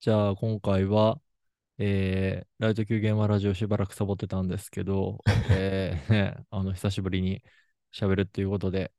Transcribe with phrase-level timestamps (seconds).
[0.00, 1.20] じゃあ、今回は、
[1.78, 5.18] えー、ライト級現場ラジオしばらくサボってたんですけど、
[5.50, 7.42] えー、ね、 あの、久しぶりに
[7.92, 8.92] 喋るっていうことで、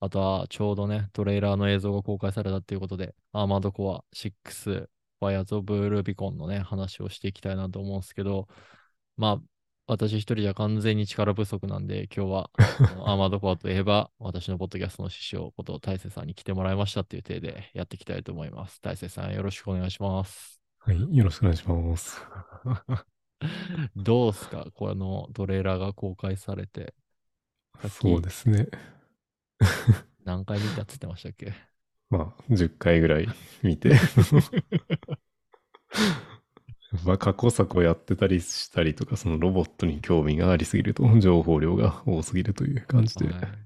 [0.00, 4.90] あとは、ちょうどね、トレーラーの映像が公開されたっていうことで、アーマードコア6、
[5.20, 8.48] ファイアーズ・オブ・ルービコンのね、話をしていきたいなと思うんですけど、
[9.16, 9.42] まあ、
[9.86, 12.50] 私一人じゃ完全に力不足なんで、今日は、
[13.04, 18.80] アーマードコアといえば、私のポッドキャストの師匠こと大勢さんに来てもらいましたっていう体でやっていきたいと思います。
[18.80, 20.62] 大勢さん、よろしくお願いします。
[20.78, 22.22] はい、よろしくお願いします。
[23.94, 24.68] どうすか？
[24.74, 26.94] このトレーラーが公開されて、
[27.90, 28.68] そうですね。
[30.24, 31.52] 何回見たって言ってましたっけ？
[32.08, 33.28] まあ、10回ぐらい
[33.62, 33.90] 見て、
[37.04, 43.64] まあ、過去作をやってたりしたりとか、そのロボットに興味がありすぎると、情報量が多すぎるという感じで、はい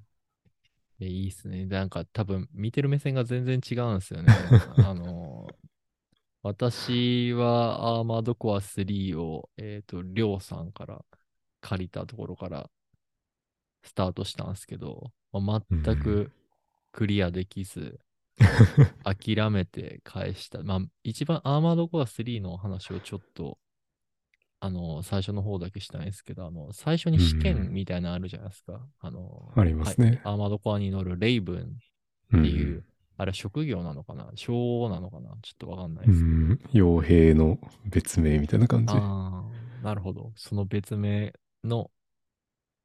[1.01, 1.65] いやいいっすね。
[1.67, 4.33] なんか多分見てる目線が全然違うんですよね。
[4.85, 5.47] あの、
[6.43, 11.05] 私はアーマードコア3を、えっ、と、りょうさんから
[11.61, 12.71] 借りたところから
[13.83, 16.33] スタートしたんですけど、まあ全うく
[16.93, 18.01] クリアできず、
[19.05, 20.63] 諦めて返した。
[20.63, 23.59] まあ、一番アーマードコア3の話をちょっと、
[24.61, 28.87] あの、最初の方だけしたいんですけど、あの、最初に試験みたいなのあるじゃないですか。
[29.01, 31.79] あの、ありますねはいアーマードコアに乗るレイブン
[32.33, 32.85] うんっていう、
[33.17, 34.31] あれは職業なのかな？
[34.35, 35.31] 称なのかな？
[35.43, 36.57] ちょっとわかんないうん、ですけど。
[36.73, 38.95] 傭兵の別名みたいな感じ。
[38.97, 39.45] あ
[39.81, 40.33] あ、なるほど。
[40.37, 41.33] その別名
[41.65, 41.91] の、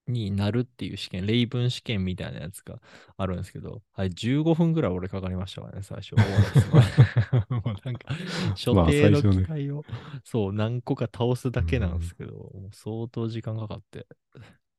[0.08, 2.80] になるっていう試験、レイブン試験みたいなやつが
[3.18, 6.16] あるんですけど、はい、15分ぐらい俺かかりましたからね、最初。
[7.50, 8.16] もうなんか、
[8.56, 9.86] 所 まあ定の機械を、
[10.24, 14.08] そう、何個か倒すだけなんですけど、もう相当時間かかって。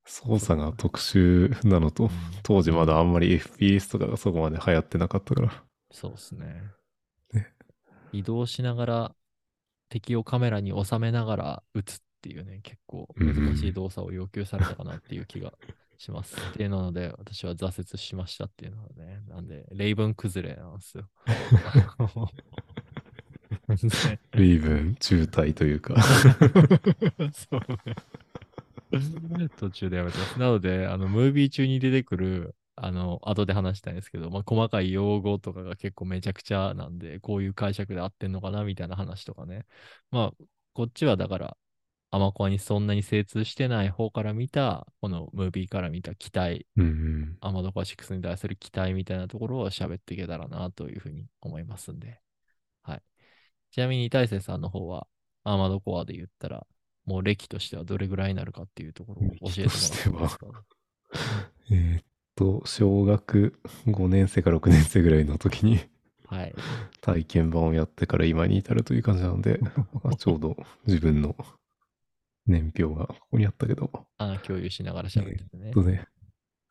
[0.06, 2.11] 操作が特殊なのと、
[2.42, 6.62] 当時まだあんまり FPS とかがそこまで流行ってなかったから、そうですね。
[7.33, 7.48] ね。
[8.12, 9.14] 移動しながら
[9.88, 15.53] 敵をカメラに収めながら撃つっていうね、結構難しい動作を要求されたかなっていう気が
[15.98, 16.34] します。
[16.34, 21.04] っていうので、私は挫折しましたっていうのはね、なんで、レイブン崩れなんですよ。
[23.69, 27.60] ねレイブン中退というか、 そう
[29.38, 29.48] ね。
[29.59, 30.38] 途中でやめてます。
[30.38, 39.66] なので、あの、ムービー中に出てくる、あの、後で話したいんですけど、まあ、細かい用語とかが結構めちゃくちゃなんで、こういう解釈で合ってんのかなみたいな話とかね。
[40.10, 41.56] まあ、こっちはだから、
[42.14, 52.20] アマコアにそんなに精通してない方から見た、このムービーから見た期待、うんうん、アマドコア6に対する期待みたいなところを喋っていけたらなというふうに思いますんで。
[52.84, 53.03] はい。
[53.72, 55.08] ちなみに大勢さんの方は、
[55.42, 56.64] アーマードコアで言ったら、
[57.04, 60.47] もう歴としてはどれぐらいになるかっていうところを教えてもらってもいいですか？
[61.72, 62.04] えーっ
[62.36, 63.58] と、小学
[63.88, 65.80] 5年生か6年生ぐらいの時に
[66.26, 66.54] はい。
[67.00, 69.58] 体験版をやってから今に至るという感じなので、
[70.04, 71.36] まあちょうど自分の
[72.47, 75.72] 年表がここにあったけど、あ共有しながら喋っててねえっ。
[75.72, 76.06] とね、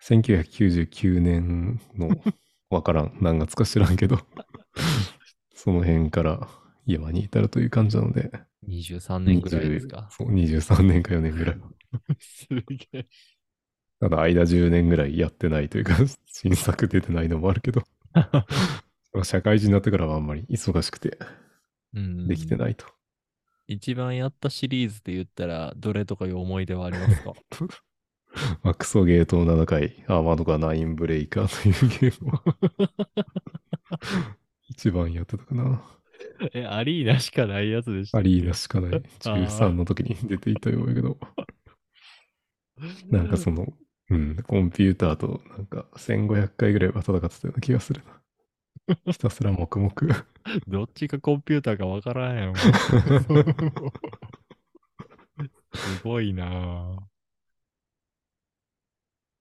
[0.01, 2.09] 1999年の
[2.69, 4.19] わからん、何月か知らんけど、
[5.53, 6.47] その辺から
[6.85, 8.31] 今に至るという感じなので、
[8.67, 10.07] 23年ぐらいですか？
[10.12, 11.57] そう、23年か4年ぐらい。
[12.19, 13.07] すげえ。
[14.00, 15.95] ただ間10年ぐらいやってないというか、
[16.28, 17.83] 新作出てないのもあるけど、
[19.23, 21.17] 社会人になってからはあんまり忙しくて
[21.94, 22.85] うんできてないと。
[23.68, 27.34] 一番やったシリーズで言ったら、どれとかいう思い出はありますか？
[28.63, 32.41] まあ、クソゲーと7回、アーマードかナインブレイカーというゲームを
[34.69, 35.84] 一番やってたかな。
[36.53, 38.18] え、アリーナしかないやつでした。
[38.18, 39.03] アリーナしかない。
[39.19, 41.18] 中3の時に出ていたようやけど、
[43.09, 43.72] なんかその、
[44.09, 48.22] うん、コンピューターとなんか1500回ぐらいは戦ってたような気がするな。
[49.05, 49.91] ひたすら黙々。
[50.67, 52.53] どっちがコンピューターかわからんやん。
[55.73, 57.03] すごいなぁ。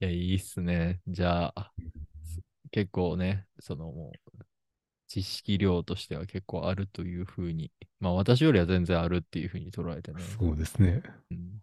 [0.01, 1.01] いや、いいっすね。
[1.07, 1.73] じゃあ、
[2.71, 4.45] 結構ね、そのもう、
[5.09, 10.23] 知識量としては結構あるというふうに、まあ私よりは全然あるっていうふうに捉えてね。
[10.23, 11.03] そうですね。
[11.31, 11.63] うん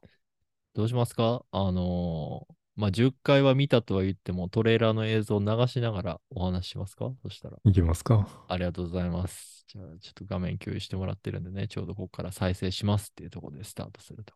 [0.75, 1.43] どうしますか？
[1.51, 7.11] あのーまあ10回は見たとは言っても、トレーラーの映像を流しながらお話ししますか？
[7.21, 7.57] そしたら。
[7.65, 8.25] いきますか？
[8.47, 9.65] ありがとうございます。
[9.67, 14.33] じゃあ、ちょっと画面共有してもらってるんでね、ちょうどここから再生しますっていうところでスタートすると。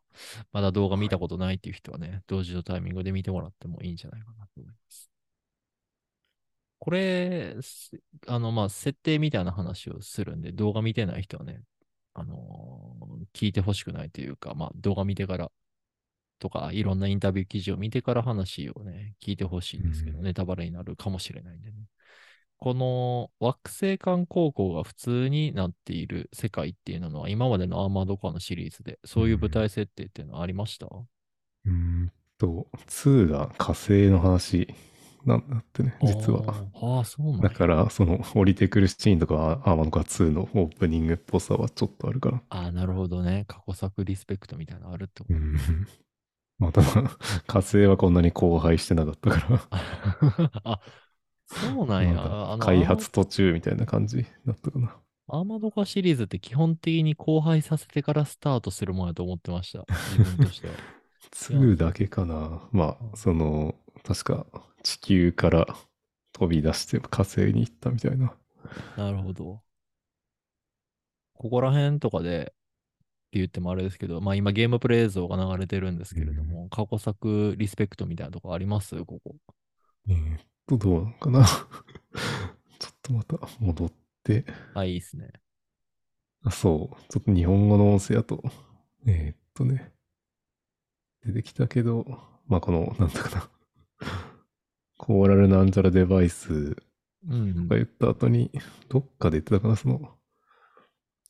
[0.52, 5.10] まだ動画見たことないっていう人はね、同時のタイミングで見てもらってもいいんじゃないかなと思います。
[6.80, 7.92] これ、す
[8.28, 11.62] あの、まあ、設定みたいな話をするんで、動画見てない人はね、
[12.14, 13.04] あのー
[13.34, 15.50] 聞いてほしくないというか、まあ、動画見てから
[16.40, 21.78] とか、いろんなインタビュー記事を見てから話をね、聞いてほしいんですけど、うんネタバレになるかもしれないんでね。
[22.58, 34.68] この惑星間高校が普通になっている世界っていうのは、今までのアーマードコアのシリーズで、そういう舞台設定っていうのはありました、うーんと、2が火星の話
[35.26, 36.44] なんだってね、実は。
[36.48, 42.42] あーあー、そうなんやだから、その降りてくるシーンとかは、アーマードコア2のオープニングっぽさはちょっとあるから。
[42.50, 43.46] ああ、なるほどね。
[43.48, 45.38] 過去作リスペクトみたいなのあるってことう。
[46.64, 46.66] ん。
[46.68, 46.82] また、
[47.48, 50.80] 火星はこんなに荒廃してなかったから、 あ、
[51.46, 52.58] そうなんや。
[52.60, 54.96] 開発途中みたいな感じだったかな。
[55.28, 59.86] アーマードコアシリーズって基本的に荒廃させてからスタートするもんやと思ってました。
[60.18, 60.74] 自分としては。
[61.50, 62.68] 2だけかな。
[62.72, 64.46] まあ、その、確か
[64.84, 65.68] 地球から
[66.34, 68.34] 飛び出して火星に行ったみたいな。
[68.98, 69.62] なるほど。
[71.36, 72.54] ここら辺とかで、
[73.40, 78.96] 言ってもあれですけど、まあ今ゲームプレイ映像が流れてるんですけれども、過去作リスペクトみたいなとこあります？
[79.06, 79.36] ここ。
[80.08, 81.46] えーっと、どうなのかな。
[82.80, 83.92] ちょっとまた戻っ
[84.24, 84.46] て。
[84.74, 85.32] あ、いいっすね。
[86.44, 86.96] あそう。
[87.10, 88.44] ちょっと日本語の音声だと、
[89.06, 89.94] えーっとね、
[91.26, 92.06] 出てきたけど、
[92.48, 93.50] まあこの、なんだかな。
[94.98, 96.76] コーラルなんちゃらデバイス
[97.30, 98.52] うんとか言った後に、
[98.90, 100.18] どっかで言ってたかな、その、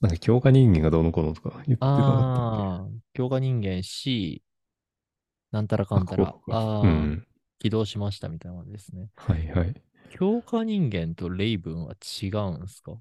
[0.04, 4.44] なんか強化人間がどうのこうのとか言ってたっああ、強化人間 C、
[5.52, 7.28] なんたらかんたらけこう、かああ、うん。
[7.60, 9.08] 起動しましたみたいな感じですね。
[9.16, 9.82] はいはい。
[10.10, 12.94] 強化人間とレイブンは違うんですか？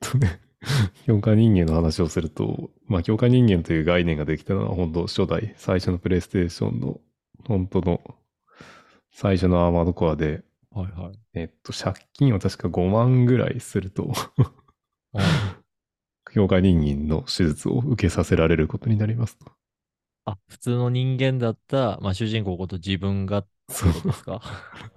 [0.00, 0.40] とね、
[1.06, 7.00] 強化人間の話をすると、まあ強化人間という概念ができたのは本当初代、最初のプレイステーションの
[7.46, 8.00] 本当の
[9.10, 11.18] 最初のアーマードコアで、はいはい。
[11.34, 14.12] えっと、借金を確か5万ぐらいすると、
[15.14, 15.53] あ
[16.34, 19.52] 強化人間の手術を受けさせられることになりますと。
[20.24, 24.40] あ、普通の人間だった、まあ、主人公こと自分がそうですか？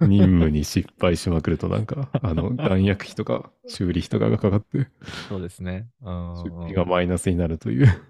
[0.00, 4.88] 任務に失敗しまくるとなんか、あの、 弾薬費とか修理費とかがかかって、
[5.28, 5.88] そうですね。
[6.00, 8.02] うん出費がマイナスになるという。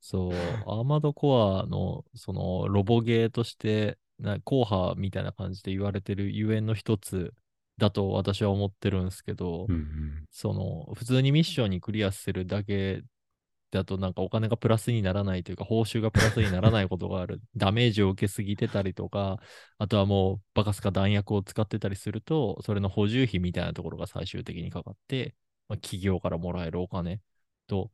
[0.00, 7.34] そう、アーマードコアの、その、ロボゲーとして、な硬派みたいな感じで言われてるゆえんの一つ
[7.78, 13.02] だと私は思ってるんですけど、うんその、普通にミッションにクリアするだけ
[13.70, 17.40] だと、なんかお金がプラスにならないというか、報酬がプラスにならないことがある。
[17.56, 19.38] ダメージを受けすぎてたりとか、
[19.78, 25.34] あとはもうバカスカ弾薬を使ってたりすると、それの補充費みたいなところが最終的にかかって、
[25.68, 27.20] まあ、企業からもらえるお金
[27.66, 27.90] と、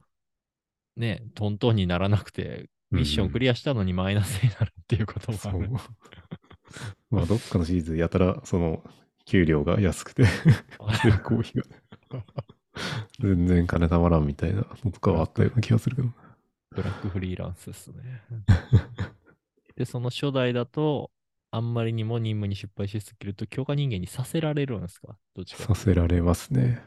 [0.97, 5.71] ね、トントンにならなくて、ミッションクリアしたのにマイナスになるっていうこともあそうる。
[7.11, 8.85] まあ、どっかのシリーズやたら、その、
[9.25, 12.25] 給料が安くて、成功費が。
[13.21, 16.09] 全然金たまらんみたいなのとかはあったような気がするけど。
[16.71, 18.23] ブラックフリーランスですね。
[19.77, 21.11] で、その初代だと、
[21.51, 25.17] あんまりにも任務に失敗しすぎると、強化人間にさせられるんですか？
[25.35, 26.81] どっちかさせられますね。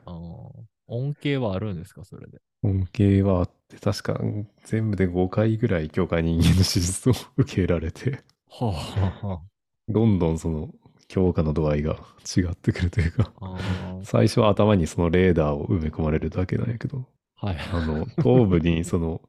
[0.88, 2.40] 恩恵はあるんですかそれで？
[2.64, 4.22] 恩恵はあって、確か
[4.64, 9.42] 全部で5回ぐらい強化人間の手術を受けられて、はあ、はあは
[9.90, 10.70] どんどんその
[11.08, 11.98] 強化の度合いが
[12.38, 13.32] 違ってくるというか、
[14.04, 17.06] 最初は頭にそのレーダーを埋め込まれるだけなんやけど、
[17.36, 17.58] はい。
[17.74, 19.22] あの、頭部にその、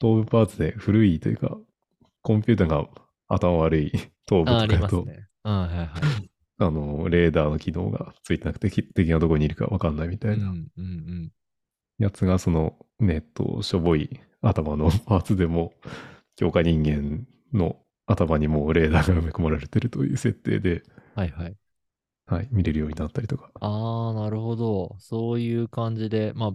[0.00, 1.56] 頭部パーツで古いというか、
[2.22, 2.88] コンピューターが
[3.28, 3.92] 頭悪い
[4.26, 5.28] 頭部とかやと、ますね。
[5.44, 5.88] うん、はいはい。
[6.58, 10.52] あの、レーダーの機能がついてなくて、き敵がどこにいるかわかんないみたいな。
[11.98, 15.74] やつが、その、ねっと、しょぼい頭のパーツでも、
[16.36, 17.76] 強化人間の
[18.06, 20.82] 頭にもうレーダーが埋め込まれてるという設定で、
[21.16, 21.56] はいはい。
[22.26, 23.50] はい、見れるようになったりとか。
[23.60, 24.96] ああ、なるほど。
[25.00, 26.52] そういう感じで、まあ、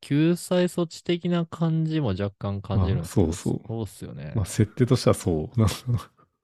[0.00, 4.34] 救済措置的な感じも若干感じるんですそうそうそうっすよね。
[4.34, 5.60] まあ、設定としてはそう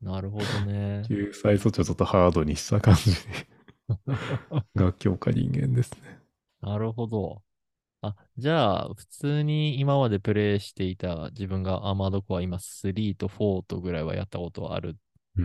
[0.00, 1.06] なるほどね。
[1.08, 3.12] 救済措置をちょっとハードにした感じ
[4.74, 6.18] が強化人間ですね。
[6.60, 7.42] なるほど。
[8.02, 14.98] あ、じゃあ、普通に今までプレイしていた自分がアーマードコア今3と4とぐらいはやったことはある、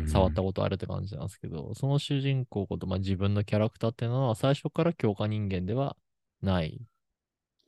[0.07, 5.95] 触ったことあるって感じなんですけど、その主人公こと、まあ、自分のキャラクターっていうのは最初から強化人間では
[6.41, 6.81] ない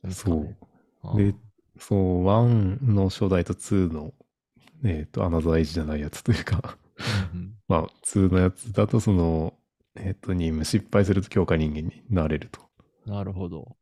[0.06, 0.36] んですかそ
[1.14, 1.34] うで、
[1.78, 4.12] そう、1の初代と2の、
[4.84, 6.78] えっ、と、アナザーエイジじゃないやつというか、
[7.34, 9.54] うんうん まあ、2のやつだと、その、
[9.96, 12.60] えっ、と、任務失敗すると強化人間になれると。
[13.06, 13.76] なるほど。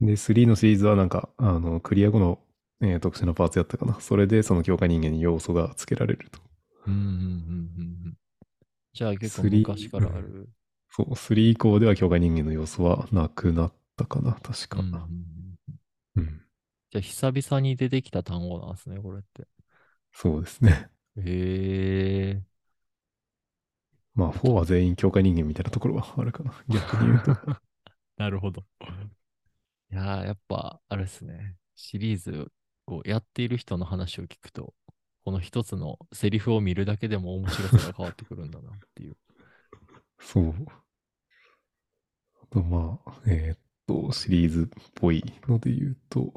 [0.00, 2.38] で、3のシリーズはなんか、あの、クリア後の、
[2.80, 4.00] えー特殊なパーツやったかな。
[4.00, 6.40] それでその強化人間に要素が付けられると。
[6.86, 8.14] うんうんうんうんうん。
[8.94, 10.50] じゃあ結構3昔からある。
[10.90, 14.80] そう、3以降では強化人間の要素はなくなったかな、確か。
[14.80, 15.58] うん
[16.16, 16.42] うん。
[16.92, 19.48] じゃあ久々に出てきた単語なんですね、これって。
[20.12, 20.90] そうですね。
[21.16, 21.22] へ
[22.30, 22.42] え。
[24.14, 26.52] まあ、4は全員強化人間みたいなところはあるかな。
[26.68, 27.32] 逆に言うと。
[28.16, 28.64] なるほど。
[29.90, 31.56] いやー、やっぱ、あれですね。
[31.76, 32.50] シリーズ
[32.86, 34.74] をやっている人の話を聞くと、
[35.24, 39.16] この一つのセリフを見るだけでも面白さが変わってくるんだなっていう。
[40.20, 40.54] そう。
[42.42, 46.32] あと、まあ、えーっと、シリーズっぽいので言うと、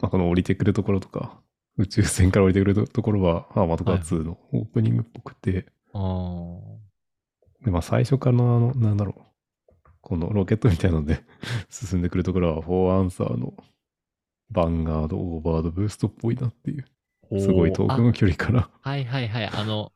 [0.00, 1.40] まあ、この降りてくるところとか、
[1.76, 6.60] 宇宙船から降りてくるところは、アーマードカー2のオープニングっぽくて、あー。
[7.64, 9.24] で、まあ、最初からの、あの、なんだろう。
[10.02, 11.22] このロケットみたいなので
[11.68, 13.54] 進んでくるところは、フォーアンサーの
[14.50, 16.84] バンガード、オーバード、ブーストっぽいなっていう、
[17.38, 19.46] すごい遠くあの距離からはいはいはい。
[19.48, 19.92] あの、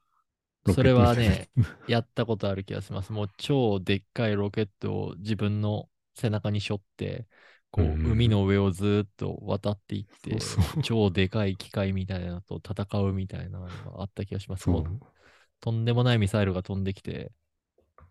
[0.67, 1.51] それはね、
[1.87, 3.13] やったことある気がします。
[3.13, 7.29] もう超でっかいロケットを自分の背中に背負って、
[7.71, 14.69] こう、海の上をずーっと渡っていって、そうそう超でかい機械みたいなのと戦うみたいなのがあった気がします。
[15.61, 17.33] とんでもないミサイルが飛んできて、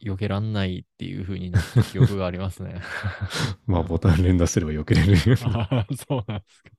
[0.01, 2.81] 避けらんないっていう風になった記憶がありますね。
[3.67, 6.71] まあ、ボタン連打してれば避けれるああ、 そうなんですか。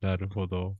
[0.00, 0.76] なるほど。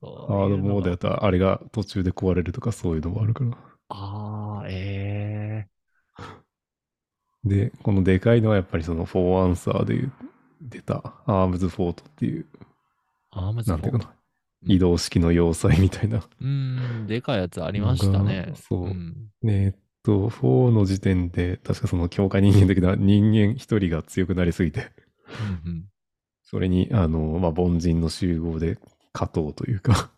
[0.00, 3.56] そうハードモードやったら、あれが途中で壊れるとかそういうのもあるから。
[3.88, 5.86] ああ、ええ
[7.44, 10.08] で、このでかいのはやっぱりそのフォーアンサーで
[10.60, 12.46] 出たアームズフォートっていう、
[13.30, 14.14] アームズなんていうかな、
[14.64, 14.72] うん。
[14.72, 16.18] 移動式の要塞みたいな。
[16.18, 16.46] うー
[17.04, 18.52] ん、でかいやつありましたね。
[18.54, 18.84] そう。
[18.84, 19.30] うん。
[19.42, 24.90] ねえっと、4の時点で、確かその強化人間的な人間一人が強くなりすぎて、
[25.38, 25.88] うんうん。
[26.44, 28.78] それに、あの、まあ、凡人の集合で
[29.16, 30.10] 勝とうというか、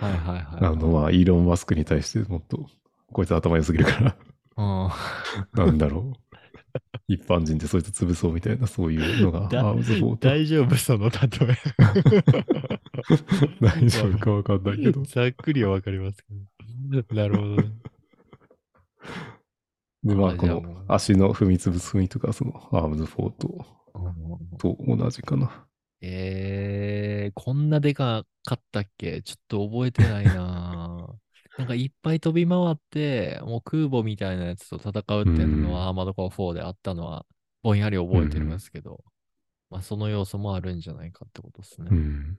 [0.00, 0.44] はいはいはい。
[0.60, 2.66] あの、まあ、イーロン・マスクに対してもっと、
[3.12, 4.16] こいつ頭良すぎるから、
[4.56, 6.12] うんなんだろう。
[7.06, 10.00] 一般人でそいつ潰そうみたいな、そういうのが、だアームズ。
[10.20, 11.56] 大丈夫、その例え。
[13.60, 15.04] 大丈夫かわかんないけど。
[15.04, 16.32] ざっくりはわかりますけ
[17.04, 17.14] ど。
[17.14, 17.72] なるほどね。
[20.02, 23.66] で、まあ、あこの足の踏み潰す踏みとか、そのアームズフォート
[24.58, 25.66] と同じかな。
[26.02, 29.22] えー、こんなでかかったっけ？
[29.22, 31.16] ちょっと覚えてないなぁ
[31.58, 37.26] なんかいっぱい飛び回って、もう空母みたいなやつと戦うっていうのうんは、アーマードコア4であったのは、
[37.62, 39.04] ぼんやり覚えてるんですけど、
[39.70, 41.88] まあその要素もあるんじゃないかってことですね。
[41.90, 42.38] うん。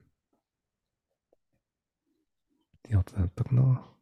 [2.84, 3.93] で、あと何やったかな。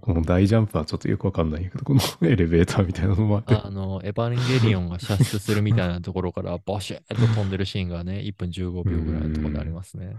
[0.00, 3.54] この大ジャンプはちょっとよくわかんないけど、この エレベーターみたいなのもあって。
[3.54, 10.16] あの、エヴァンゲリオンが射出するみたいなところから、バシッと飛んでるシーンがね、 1分15秒ぐらいのところでありますね。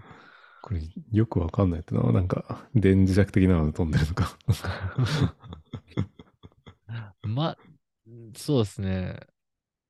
[0.62, 4.38] これ、よくわかんないってのは、なんか、電磁石的なので飛んでるのか。
[7.24, 7.58] ま、
[8.36, 9.20] そうですね。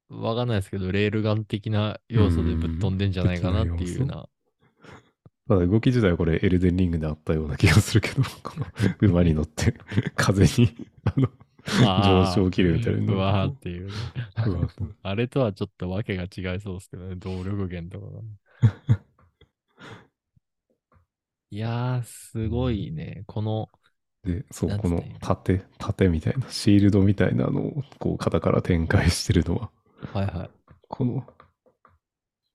[0.10, 4.28] わかんないですけど、レールガン的な要素でぶっ飛んでんじゃないかなっていうような。
[5.52, 8.66] ただ動き自体はこれエルデンリングであったような気がするけど、 この
[9.02, 9.74] 馬に乗って
[10.16, 11.28] 風にあの
[12.26, 13.90] 上昇気流みたいなのうわーっていう
[15.04, 19.02] あれとはちょっとわけが違いそうですけどね、動力源とかが。
[21.52, 23.26] いやー、すごいね。
[23.28, 23.68] この、
[24.24, 29.70] で、そう、この盾、盾みたいな、シールドみたいなのをこう肩から展開してるのは、
[30.14, 30.50] はいはい。
[30.88, 31.28] この、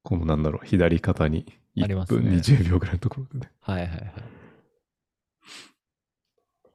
[0.02, 2.22] このなんだろう、左肩に1ありますね。
[2.22, 3.52] 分20秒ぐらいのところでね。
[3.60, 4.24] はいはいはい。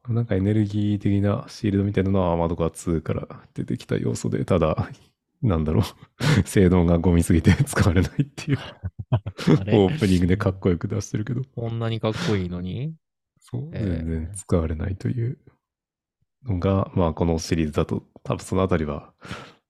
[0.09, 4.89] なんかエネルギー的なシールドみたいなのはアーマードカー2から出てきた要素で、ただ、
[5.41, 5.83] なんだろう、
[6.47, 8.59] 性能がゴミすぎて使われないっていう、
[9.57, 12.95] あオれープニングでかっこよく出してるけど、こんなにかっこいいのに？
[13.39, 15.37] そう、えー全然使われないという
[16.45, 19.13] のが、まあこのシリーズだと、多分そのあたりは、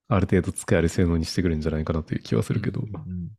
[0.08, 3.32] ある程度使える性能にしてくれるんじゃないかなという気はするけど、うんうん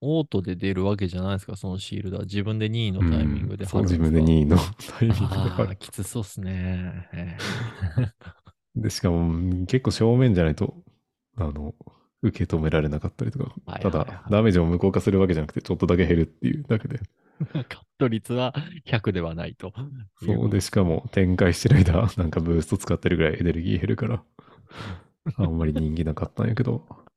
[0.00, 2.24] オートで出るわけじゃないですか、そのシールドは。
[2.24, 4.56] 自分で2位のタイミングでうんそう、自分で2位の
[4.98, 5.76] タイミングで貼る。
[5.76, 7.08] きつそうっすね。
[7.12, 7.36] え
[8.76, 10.74] で、しかも結構正面じゃないと、
[11.36, 11.74] あの、
[12.22, 17.00] 受け止められなかったりとか、たはいはいはいだ、ダメージを無効化するわけじゃなくて、ちょっとだけ減るっていうだけで。
[17.54, 18.54] え カット率は
[18.86, 19.72] 100ではないと。
[20.16, 24.24] そうで、しかも展開してる間、なんかブースト使ってるぐらいエネルギー減るから、
[25.36, 27.07] あんまり人気なかったんやけど、い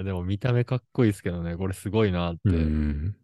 [0.00, 2.40] やでも見た目かっこいいですけどね、これすごいなって。
[2.44, 3.16] うん。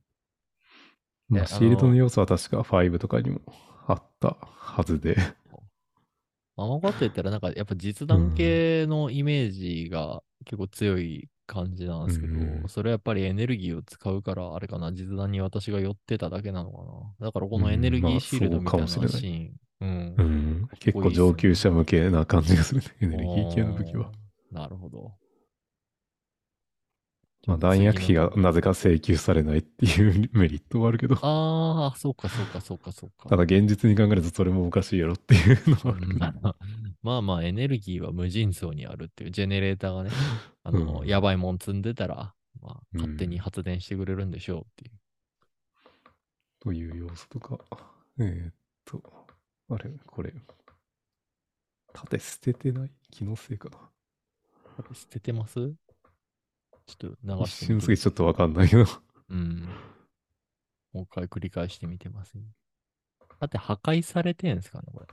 [1.28, 3.40] まあ、シールドの要素は確か5とかにも
[3.86, 5.16] あったはずで、
[6.58, 16.78] あのこと言ったら、なんかやっぱ実弾系のイメージが結構強い感じなんですけど、うんそれはやっぱりエネルギーを使うから、あれかな、実弾に私が寄ってただけなのか
[17.18, 17.26] な。
[17.26, 19.50] だからこのエネルギーシールドみたいなシー
[19.84, 20.68] ン。
[20.80, 24.10] 結構上級者向けな感じがするね、エネルギー系の武器は。。
[24.50, 25.12] なるほど。
[27.46, 33.28] まあ、弾薬費がなぜか請求されないっていうメリットはあるけど、ああ、そうかそうかそうかそうか。
[33.28, 36.18] ただ現実に考えるとそれもおかしいやろっていうのはあるうん。
[37.02, 40.10] まあまあ、エネルギーは無尽蔵にあるっていう、ジェネレーターがね、
[40.64, 41.06] あの、うん。
[41.06, 43.00] やばいもん積んでたら、まあ、うん。
[43.00, 44.92] 勝手に発電してくれるんでしょうっていう。
[46.58, 47.60] という要素とか、
[48.18, 49.00] えーっと、
[49.70, 50.34] あれ、これ、
[51.92, 52.90] 縦捨ててない？
[53.12, 53.78] 気のせいかな。
[54.78, 55.72] あれ捨ててます？
[56.86, 58.84] ちょっと流一してみて瞬すぎてちょっとわかんないけど。
[59.30, 59.68] うん。
[60.92, 62.44] もう一回繰り返してみてます、ね。
[63.40, 65.06] だって破壊されてんすかね、これ。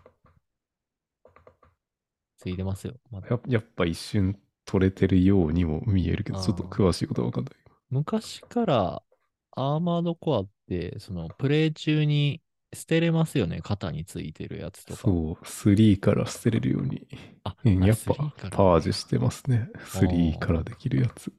[2.38, 2.94] ついてますよ。
[3.12, 7.54] まだややっぱ一瞬取れてるようにも見えるけど、ちょっと詳しいことはわかんない。
[7.90, 9.04] 昔から
[9.52, 12.42] アーマードコアって、そのプレイ中に
[12.74, 15.02] 捨てれますよね、肩についてるやつとか。
[15.02, 17.08] そう、3から捨てれるように。
[17.44, 19.70] あ、うんやっぱ3からパージしてますね。
[19.76, 21.32] 3からできるやつ。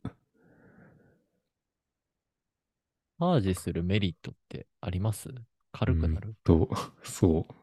[3.18, 5.28] パージするメリットってあります？
[5.72, 6.68] 軽くなる、と、
[7.02, 7.54] そう。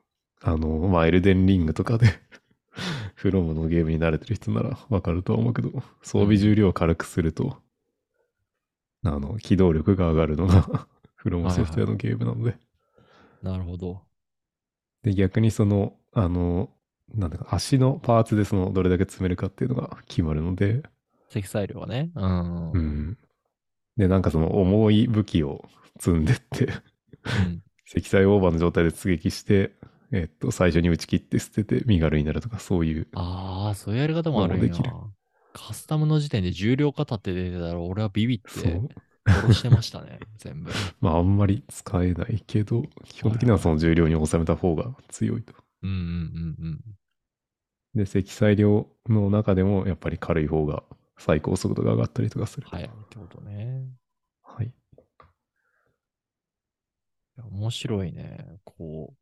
[0.41, 2.07] あの、まあ、エルデンリングとかで、
[3.15, 7.57] フロムのゲームに慣れてる人ならわかるとは思うけど、装備重量を軽くすると、
[9.03, 12.57] あの、機動力が上がるのが、フロムソフトウェアのゲームなので。
[13.41, 14.01] なるほど。
[15.03, 16.69] で、逆にその、あの、
[17.13, 20.83] なんだか、足のパーツでその、どれだけ積めるかっていうのが決まるので、
[21.29, 22.11] 積載量はね。
[22.15, 22.71] うん。
[22.71, 23.17] うん。
[23.97, 25.63] で、なんかその、重い武器を
[25.99, 26.73] 積んでって、
[27.25, 29.73] うん 積載オーバーの状態で突撃して、
[30.11, 33.07] えっと、最初に打ち切って捨てて身軽になるとか、そういう。
[33.13, 34.91] ああ、そういうやり方もあるんやもうできる。
[35.53, 38.89] カスタムの時点で重量型って出てたら、俺はビビっそてう。
[39.27, 40.71] 殺してましたね、 全部。
[40.99, 45.53] まあ、あんまり使えないけど、基本的にはその重量に収めた方が強いと。
[45.83, 46.81] うんうんうんうん。
[47.95, 50.83] で、積載量の中でも、やっぱり軽い方が
[51.21, 52.67] 最高速度が上がったりとかする。
[52.67, 53.85] 早いってことね。
[54.41, 54.73] はい。
[57.37, 58.57] 面白いね。
[58.65, 59.15] こう、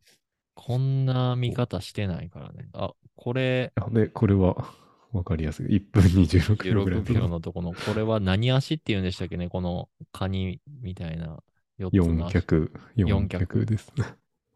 [0.56, 2.70] こんな見方してないからね。
[2.74, 4.74] あ、これ、あで、これは、
[5.12, 5.65] わかりやすい。
[5.68, 9.50] 1分26秒ぐらい16秒のとこの、これは何足って言うんでしたっけね？
[9.50, 11.39] このカニみたいな
[11.79, 12.34] 4つの4足。
[12.34, 14.05] 脚、四4脚脚ですね。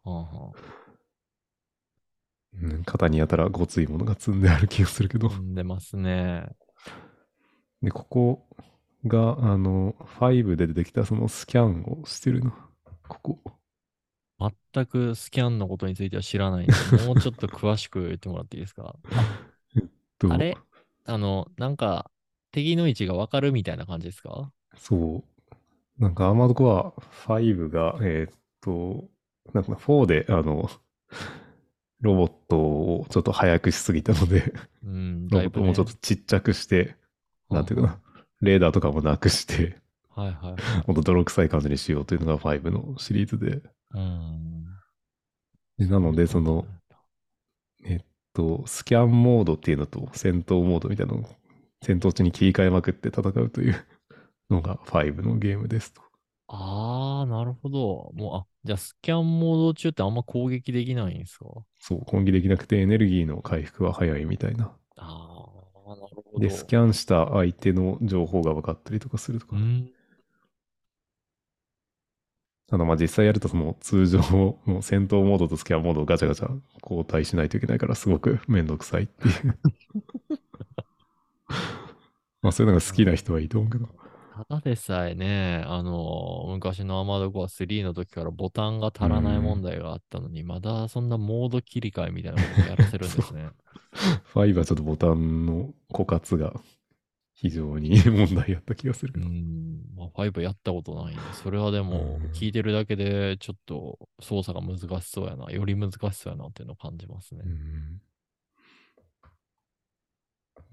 [0.04, 0.52] は あは
[2.62, 5.30] うん、肩にやたらごついものが積んである気がするけどあ、。
[5.30, 6.46] 飛んでますね。
[7.84, 8.46] で、ここ
[9.06, 12.52] が、あの、5で出てきたそのスキャンをしてるの。
[13.06, 13.40] ここ。
[14.72, 16.72] 全くスキャンのことについては知らないんで、
[17.06, 18.96] もうちょっと詳しく言ってもらっていいですか？
[20.18, 20.56] とあれ？
[21.04, 22.10] あの、なんか、
[22.50, 24.52] 敵の位置がわかるみたいな感じですか？
[24.76, 25.24] そ
[25.98, 26.02] う。
[26.02, 26.92] なんか、アーマードコア
[27.26, 29.08] 5が、えーっと、
[29.52, 30.70] なんか4で、あの、
[32.00, 35.46] ロボットをちょっと速くしすぎたので、うん、ロボ。
[35.48, 36.96] ットもちょっとちっちゃくして、
[37.50, 38.00] なんていうかな、
[38.40, 39.78] レーダーとかもなくして、
[40.08, 40.64] はいはいはい。
[40.86, 43.62] ほんと泥臭い感じにしようというのが5のシリーズで。
[43.92, 44.80] うん。
[45.78, 46.66] でなので、その、
[47.84, 48.00] えっ
[48.32, 51.26] と、スキャンモードっていうのと戦闘モードみたいなのを
[51.82, 53.76] 戦闘中に切り替えまくって戦うという
[54.50, 56.02] のが5のゲームですと。
[56.46, 58.10] ああ、なるほど。
[58.14, 61.46] もう、あ、じゃあスキャンモード中ってあんま攻撃できないんですか？
[61.78, 64.76] そう、根気できなくてエネルギーの回復は早いみたいな。
[66.38, 69.56] で、スキャンした相手の情報が分かったりとかするとか。
[69.56, 69.90] うん。
[72.66, 74.18] ただまあ実際やるとその通常
[74.66, 79.58] の戦闘モードとスキャンモードをガチャガチャ交代しないといけないからすごくめんどくさいっていう。
[82.42, 83.88] まあそういうのが好きな人はいいと思うけど。
[84.34, 93.50] ただでさえね、あの、昔のアーマードコア3の時からボタンが足らない問題があったのに、まだそんなモード切り替えみたいなことやらせるんですね。
[94.34, 96.60] 5はちょっとボタンの枯渇が
[97.32, 99.20] 非常に 問題やった気がするう。
[99.20, 99.84] ん。
[99.96, 107.42] まあ、5やったことないんで、それはでもうん、聞いてるだけで、ちょっと操作が難しそうやな、より難しそうやなっていうのを感じますね。
[107.44, 108.00] うん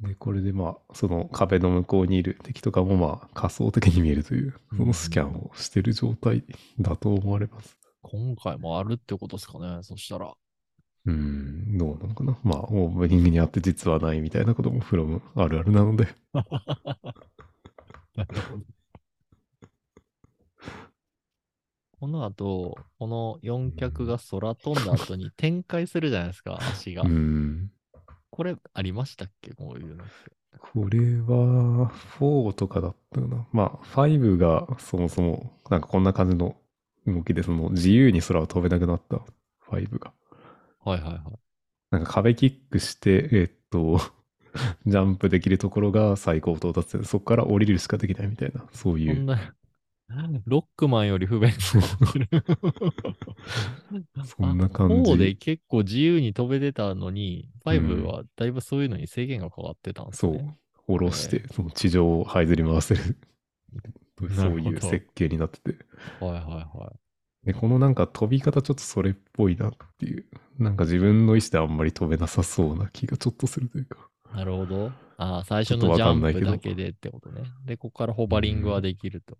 [0.01, 6.43] で、これでまあ、その壁の向こうにいる敵とかもまあ仮想的に見えるという、そのスキャンをしてる状態
[6.79, 7.77] だと思われます。
[8.01, 10.33] 今回もあるってことですかね、そしたら。
[11.05, 12.37] うん、どうなのかな。
[12.43, 16.07] まあ、オープニングにあって実はないみたいなこともフロムあるあるなので。
[16.33, 16.43] な
[18.25, 18.63] るほど。
[21.99, 27.07] この後、この4脚が空飛んだ後に展開するじゃないですか、足がう。
[27.07, 27.71] ん。
[28.31, 29.53] これありましたっけ？
[29.53, 30.31] こういうのって。
[30.59, 33.47] これは、4とかだったかな。
[33.51, 36.55] まあ、5がそもそも、なんかこんな感じの
[37.07, 39.21] 動きで、その自由に空を飛べなくなった、
[39.69, 40.13] 5が。
[40.79, 41.39] はいはいはい。
[41.91, 43.99] なんか壁キックして、えっと、
[44.85, 49.25] ジャンプできるところが最高到達点で、そこから降りるしかできないみたいな、そういこんう。
[49.25, 49.55] な、
[50.45, 52.43] ロックマンより不便かもしれない
[54.25, 55.35] そんな感あ4でじ。
[55.37, 60.57] 結構自由に飛べてたのに、5うんはだいぶそういうのに制限がかかってたんですそうね。。
[60.87, 63.17] 下ろして、その地上を這いずり回せる。
[64.35, 65.85] そういう設計になってて。
[66.19, 66.93] はいはいは
[67.43, 70.25] で、このなんか飛び方ちょっとそれっぽいなっていう。
[70.59, 74.09] なんか自分の意思であんまり飛べなさそうな気がちょっとするというか。
[74.33, 74.37] い。
[74.37, 74.91] なるほど。
[75.17, 77.43] ああ、最初のジャンプだけでってことね。
[77.65, 79.37] で、ここからホバリングはできると。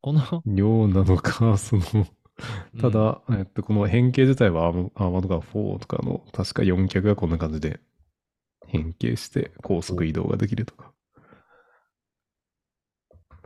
[0.00, 2.08] この、ようなのか、 その、うん
[2.80, 7.80] ただ、えっと、この変形自体はアームアーマードガー4とかの、確か4脚がこんな感じで
[8.68, 10.92] 変形して高速移動ができるとか。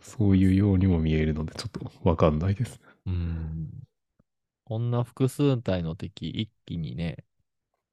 [0.03, 2.81] そういうようにも見えるので、ちょっとわかんないです。
[3.07, 3.71] うん。
[4.65, 7.25] こんな複数体の敵一気にね、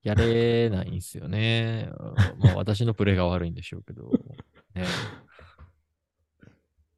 [0.04, 1.90] やれないんですよね。
[1.98, 4.10] う んまあ私のプレイが悪いんでしょうけど。
[4.76, 4.86] ね、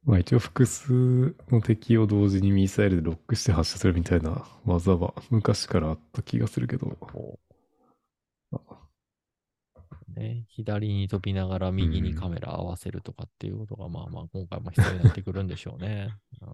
[0.04, 6.98] まあ一応複数の敵を同時にミサイルでロックして発射するみたいな技は昔からあった気がするけど、
[10.16, 16.14] ね、左に飛びながら右にカメラ合わせるとかっていうことが、まあまあ今回も必要になってくるんでしょうね。
[16.42, 16.48] うん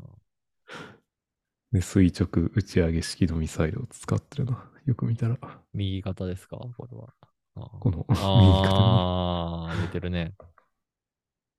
[1.71, 4.71] で垂直打ち上げ式のミサイルを使ってるな。
[4.87, 5.39] よく見たら、
[5.75, 6.57] 右肩ですか？
[6.57, 7.13] これは。
[7.55, 10.35] この右肩あー、出てるね。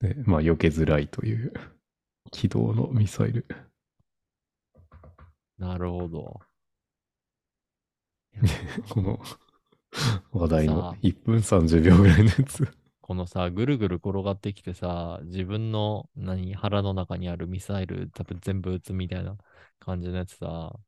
[0.02, 0.10] に。
[0.10, 1.54] で、まあ避けづらいという
[2.32, 3.46] 軌道のミサイル。
[5.58, 6.40] なるほど。
[8.90, 9.20] この
[10.32, 12.68] 話題さのあ1分30秒ぐらいのやつ。
[13.02, 19.36] このさ、ぐるぐる転がってきてさ、自分の何腹の中にあるミサイル多分全部撃つみたいな
[19.80, 20.80] 感じのやつさ、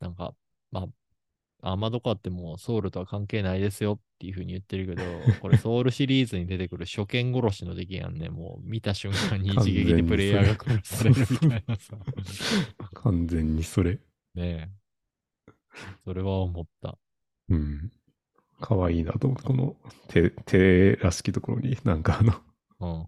[0.00, 0.34] なんか、
[0.70, 0.88] まあ、
[1.62, 5.02] アーマードカーってもうソウルとは関係ないですよっていう風に言ってるけど、
[5.40, 8.28] これソウルシリーズに出てくる初見殺しの出来やんね。
[8.28, 11.96] もう見た瞬間に一撃でプレイヤーが殺されるみたいなさ。
[12.94, 13.98] 完全にそれ。
[14.34, 14.68] ねえ。
[16.04, 16.98] それは思った。
[17.48, 17.92] うん。
[18.60, 19.76] かわいいなと思って、この
[20.08, 23.06] 手、手らしきところになんかあの、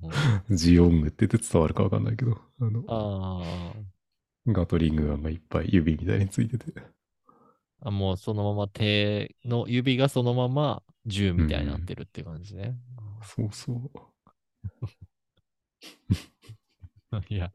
[0.50, 3.74] ジオングって言って伝わるかわかんないけど、あの、あ
[4.46, 6.72] ガトリングガンがいっぱい指みたいについてて。
[7.82, 12.76] あ、もうそのまま手の指がそのまま銃みたいになってるって感じね。
[13.22, 13.90] そうそう。
[17.28, 17.52] いや、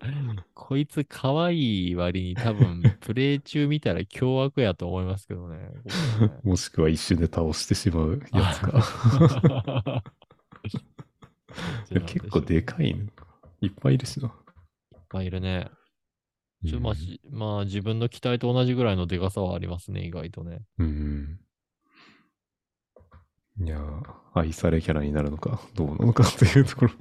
[0.53, 5.57] こいつ可愛い割に多分プレイ中見たら凶悪やと思いますけどね。
[5.57, 5.71] ね
[6.43, 10.03] もしくは一瞬で倒してしまうやつか。
[11.89, 13.05] いや結構でかいの。
[13.61, 14.27] いっぱいいるしな。
[14.27, 14.33] いっ
[15.09, 15.71] ぱいいるね。
[16.65, 20.61] ちょうんまあしまあ自分の機体と同じぐらいのでかさはありますね、意外とね。
[20.79, 21.39] うん。
[23.59, 26.91] いやー、愛されキャラになるのか、どうなのかというところ。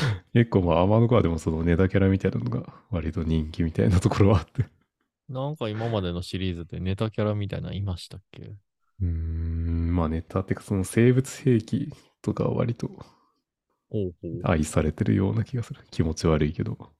[0.34, 4.66] 結構まあ、アマノカーでもそのネタキャラみたいなのが割と人気みたいなところはあって。
[5.28, 8.54] なんか今までのシリーズでネタキャラみたいなのいましたっけ？
[9.00, 11.92] うーん、まあネタってかその生物兵器
[12.22, 13.04] とかは割と。
[14.42, 15.80] 愛されてるような気がする。
[15.90, 16.92] 気持ち悪いけど。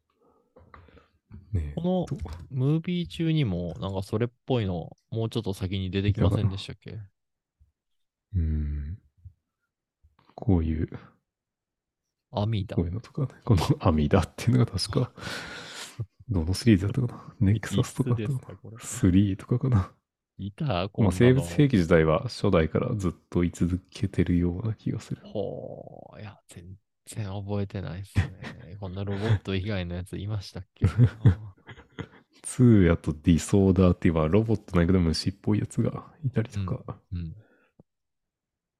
[1.53, 2.17] ねえこのと
[2.51, 6.93] ムービー中にもなんかそれっぽいのもうちょっと先に出てきませんでしたっけ？
[8.35, 8.99] うーん。
[10.35, 10.89] こういう、
[12.33, 12.87] アミダこう。
[12.87, 13.29] いうのとかね。
[13.45, 15.13] このアミダっていうのが確か、
[16.29, 17.53] どのシリーズだったかな？
[17.53, 19.93] ネクサスとかだったいつですかなかこれ ?3 とかかな？
[20.39, 20.89] いた？
[20.89, 25.23] この生物兵器自体は初代からずっと居続けてるような気がする。
[25.23, 26.21] ほう。
[26.21, 28.77] いや、全然覚えてないですね。
[28.81, 30.87] こんなロボット以外のやついましたっけ？
[32.45, 37.35] 2やとディソーダーっていう、まあ、ロボットなんやけど虫っぽいやつがいたりとか、うん。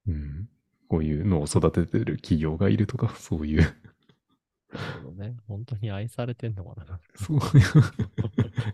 [0.07, 0.49] うん
[0.89, 5.35] こういうのを育ててる企業がいるとか、そういう、なるほどね。
[5.47, 6.99] 本当に愛されてんのかな。
[7.15, 7.41] そういう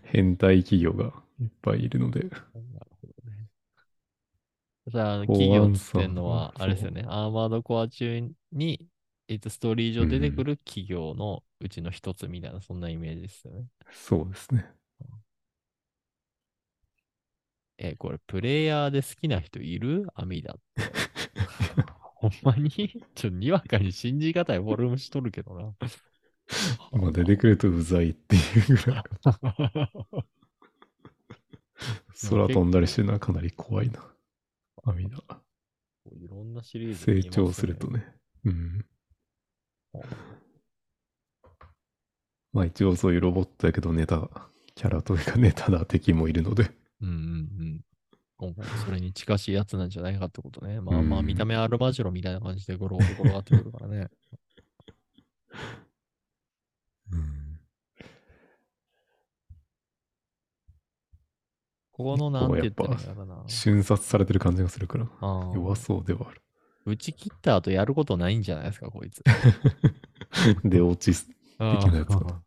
[0.04, 2.42] 変態企業がいっぱいいるので、なる
[3.00, 3.48] ほどね。
[4.86, 7.04] じゃあ、企業ってんのは、あれですよね。
[7.06, 8.20] アーマードコア中
[8.52, 8.86] に、
[9.30, 13.66] えっと、ストーリー上出てくる企業のうちの一つみたいな、そんなイメージですよね。
[13.92, 14.66] そうですね。
[17.78, 20.08] え、これ、プレイヤーで好きな人いる？
[20.16, 20.82] アミダって。
[21.94, 22.70] ほんまに？
[23.14, 25.72] ちょ、にわかに信じがたいフォルムしとるけどな。
[26.90, 28.38] まあ、出てくるとうざいってい
[28.72, 29.04] うぐらい、
[32.28, 34.04] 空飛んだりしてるのはかなり怖いな。
[34.82, 35.18] アミダ。
[36.20, 37.86] いろんなシリーズね長すると。
[37.86, 38.04] ね。
[38.44, 38.84] うん。
[39.92, 40.02] は
[42.52, 44.28] まあ一応そういうロボットやけどネタ、
[44.74, 47.18] キャラというかネタな敵もいるので、うんうんう
[47.64, 47.80] ん。
[48.36, 50.80] 今回それに近しいやつなんじゃないかってことね。
[50.80, 54.08] まあまあ、うん見た目アルマジロみたいな感じでゴロゴロ転がってくるからね。
[57.12, 57.60] うん
[61.92, 63.44] ここのなんて言ったらいいかな。
[63.46, 65.06] 瞬殺されてる感じがするから、
[65.54, 66.40] 弱そうではある。
[66.86, 69.22] 打ち切った後やることないんじゃないですか、こいつ。
[70.64, 72.42] 出落ち的なやつかな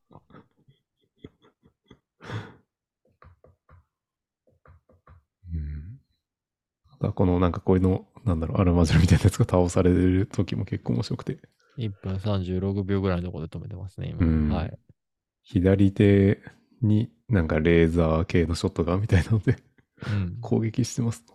[7.04, 7.14] うん。
[7.14, 11.40] このなんかこういうの、なんだろう、アルマジロみたいなやつが倒される時も結構面白くて、
[11.78, 14.26] 1分36秒ぐらいのところで止めてますね、今。
[14.26, 14.80] うんはい。
[15.44, 16.40] 左手
[16.82, 19.58] になんかレーザー系のショットガンみたいなので
[20.08, 20.38] うん。
[20.42, 21.33] 攻撃してますと。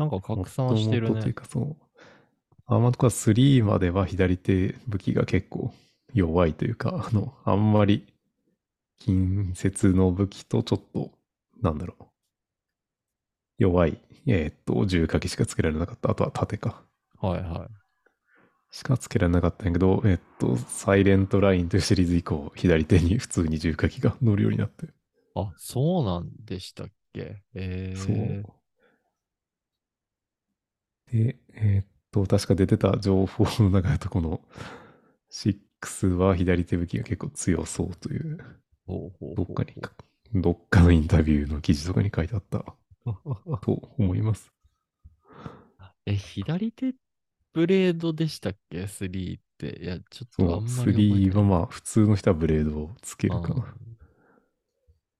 [0.00, 1.34] なんか拡散してるねという。
[1.34, 1.76] かそう。
[2.66, 5.74] アーマードコア3までは左手武器が結構
[6.14, 8.06] 弱いというか、 あの、あんまり
[9.00, 11.12] 近接の武器とちょっと、
[11.62, 12.04] なんだろう。
[13.58, 16.10] 弱い、えーっと、銃火器しかつけられなかった。
[16.10, 16.82] あとは盾か。
[17.20, 17.80] はいはい。
[18.72, 24.88] しかつけられなかったんやけど、えーっと、サイレントラインというシリーズ以降、左手に普通に銃火器が乗るようになって。
[25.34, 27.42] あ、そうなんでしたっけ？
[27.54, 28.59] えー、そう。
[31.12, 34.40] で、えーっと、確か出てた情報の中だと、この
[35.30, 38.38] 6は左手武器が結構強そうという、
[38.86, 39.92] どっかにか、
[40.34, 42.64] どっかのインタビューの記事とかに書いてあった
[43.62, 44.52] と思います。
[46.06, 46.94] え、左手
[47.52, 49.78] ブレードでしたっけ ?3 って。
[49.82, 51.32] いや、ちょっとあんまり覚えてない。
[51.32, 53.74] 3はまあ、普通の人はブレードをつけるかうんな。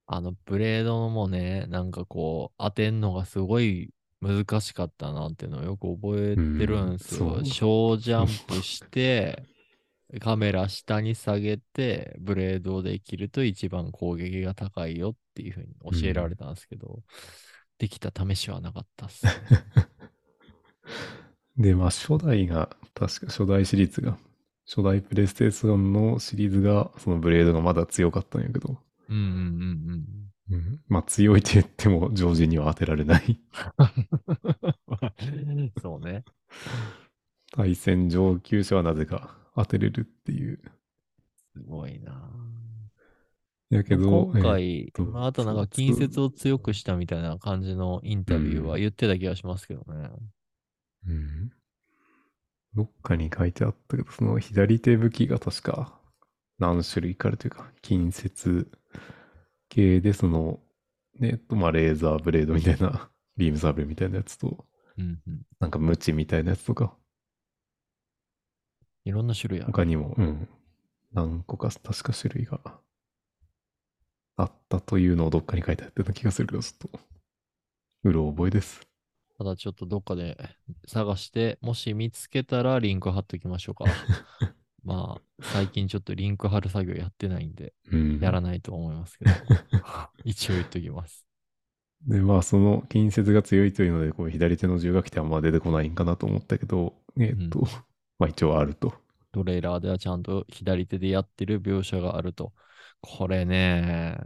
[0.05, 7.41] あの、ブレードもね、なんかこう、当てんのがすごい難しかったなっていうのをよく覚えてるんですよ。
[7.43, 9.43] 小ジャンプして、
[10.19, 17.01] カメラ下に下げて、ブレードで切ると一番攻撃が高いよっていうふうに教えられたんですけど、
[17.79, 19.31] できた試しはなかったっすね。
[21.57, 24.17] で、まあ、初代が、確か初代シリーズが、
[24.67, 28.77] 初代プレイステーションのシリーズが、そのブレードがまだ強かったんやけど、
[29.09, 29.35] うんうんうんう
[29.95, 30.30] ん、
[30.87, 33.39] まあ強いと言っても常人には当てられない。
[35.17, 35.71] うん。
[35.81, 36.23] そうね。
[37.51, 40.59] 対戦上級者はなぜか当てれるっていう。
[41.53, 42.31] すごいな
[43.69, 50.09] やけど、今回、えっとまあ、あとなんか近接を強くしたみたいな感じのインタビューは言ってた気がしますけどね。
[51.07, 51.51] うん。
[52.75, 55.97] どっかに書いてあったけど、その左手武器が確か
[56.59, 58.69] 何種類かあるというか、近接
[59.71, 60.59] 系で、その、
[61.19, 65.41] ね、とまあレーザーブレードみたいな、 ビームサーブルみたいなやつと、うんうん。
[65.59, 66.95] なんかムチみたいなやつとか、
[69.05, 69.71] いろんな種類ある。
[69.71, 70.47] 他にも、うん、
[71.13, 72.59] 何個か確か種類が
[74.35, 76.99] あったというのをどっかに書いてあったような気がするけど、ちょっと、
[78.03, 78.81] うろ覚えです。
[79.37, 80.37] ただちょっとどっかで
[80.87, 83.85] 探して、もし見つけたらリンク貼っときましょうか。
[84.83, 88.19] まあ、最近ちょっとリンク貼る作業やってないんで、うん。
[88.19, 89.31] やらないと思いますけど、
[90.25, 91.25] 一応言っときます。
[92.07, 97.65] で、まあ、その近接が強いというので、こう左手の銃楽器ってあんま出てこないんかなと思ったけど、えっと、うん
[98.17, 98.93] まあ一応あると。
[99.31, 102.53] トレーラーではちゃんと左手でやってる描写があると。
[103.01, 104.17] これね、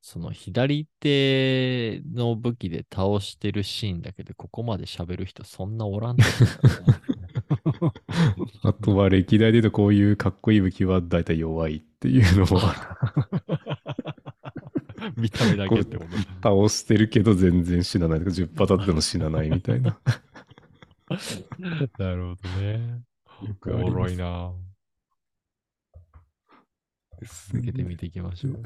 [0.00, 7.15] その左手の武器で倒してるシーンだけでここまで喋る人そんなおらんと思う
[8.62, 12.60] あとは歴代で言うとこういうかっこいい武器は大体弱いっていうのも
[15.16, 16.10] 見た目だけってこと。
[16.42, 19.98] 倒してるけど全然死なないとか10パターンでも死なないみたいな。
[21.98, 23.02] なるほどね。
[23.66, 24.52] よおもろいな。
[27.50, 28.62] 続けてみていきましょう。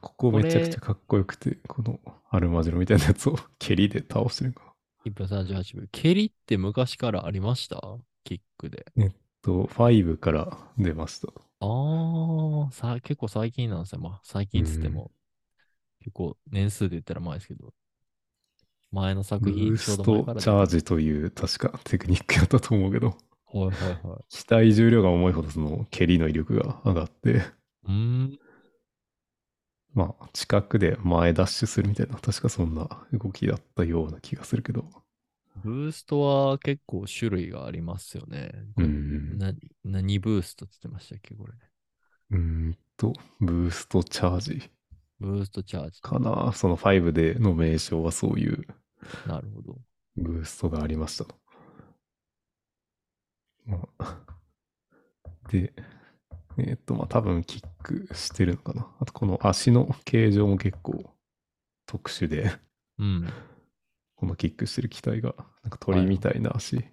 [0.00, 2.00] ここめちゃくちゃかっこよくて、この
[2.30, 4.69] アルマジロみたいなやつを蹴りで倒してるのか
[5.04, 5.86] 1分38秒。
[5.92, 7.80] 蹴りって昔からありました？
[8.24, 8.86] キックで。
[8.96, 9.04] な。
[9.04, 11.28] えっと、5から出ました。
[11.60, 14.00] ああ、さ、結構最近なんですよ。
[14.00, 15.10] まあ、最近っつっても、
[16.00, 17.74] 結構年数で言ったら前ですけど、
[18.92, 24.24] 前のブ作品ースちょうど前トからチャージという確かテクニックやったと思うけど、はいはいはい。
[24.30, 27.42] 機体重量が重いほどその蹴りの威力が上がって、
[27.84, 28.38] うーん。
[29.92, 34.84] まあ、近くで前ダッシュするみたいな、確かそんな動きだったような気がするけど。
[35.64, 38.52] ブーストは結構種類がありますよね。
[38.76, 39.38] うん。
[39.38, 39.52] な
[39.84, 41.52] 何ブーストって言ってましたっけこれ。
[42.30, 44.70] うーんと、ブーストチャージ
[45.18, 46.00] ブーストチャージ。
[46.00, 46.52] かな。
[46.52, 48.66] その5での名称はそういう
[49.26, 49.78] なるほど。
[50.16, 51.34] ブーストがありましたと。
[53.66, 54.18] まあ
[55.50, 55.72] で、
[56.58, 58.88] えっと、まあ多分キックしてるのかな。
[59.00, 61.04] あとこの足の形状も結構
[61.86, 62.52] 特殊で、
[62.98, 63.28] うん。
[64.16, 66.84] このキックしてる機体が、なんか鳥みたいな足、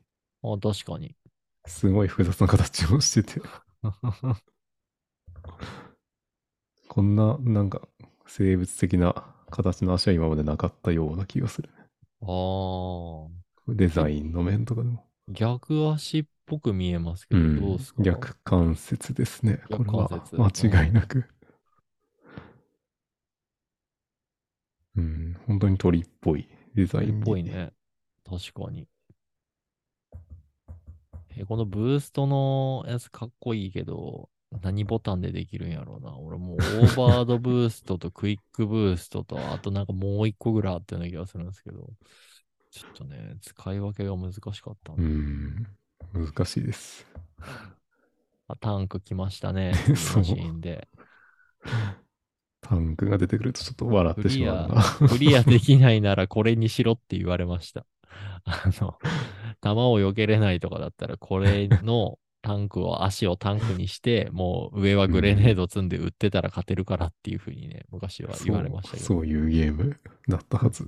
[0.44, 1.16] あ、確かに。
[1.66, 3.42] すごい複雑な形をしてて、
[6.88, 7.88] こんな、なんか、
[8.26, 11.76] 生物的な形の足は今までなかったような気がするね。
[12.22, 13.74] ああ。
[13.74, 15.07] デザインの面とかでも。
[15.30, 18.04] 逆足っぽく見えますけど、うんどうですか？
[18.04, 19.62] 逆関節ですね。
[19.70, 21.26] これ逆は間違いなく。
[24.96, 27.22] うん、本当に鳥っぽいデザインに。
[27.22, 27.72] っぽいね。
[28.26, 28.88] 確かに。
[31.36, 34.30] え、このブーストのやつかっこいいけど、
[34.64, 36.18] 何ボタンでできるんやろうな。
[36.18, 41.92] 俺もうオーバードブーストとクイックブーストと、あとなんかもう一個ぐらいあったような気がするんですけど、
[42.78, 44.98] ちょっとね、使い分けが難しかったな。
[45.00, 45.68] うん、
[46.14, 47.08] 難しいです。
[48.48, 49.74] あタンク来ましたね。
[49.98, 50.88] そのシーンで。
[52.62, 55.08] タンクが出てくるとちょっと笑ってしまうな。
[55.10, 57.86] クリアできないならこれにしろって言われました。
[58.44, 58.98] あの、
[59.60, 69.06] 弾を避けれないとかだったら、これのタンクを、足をタンクにして、もう上はグレネード積んで撃ってたら勝てるからっていうふうにね、昔は言われましたけど。
[69.06, 70.86] そうそういうゲームだったはず。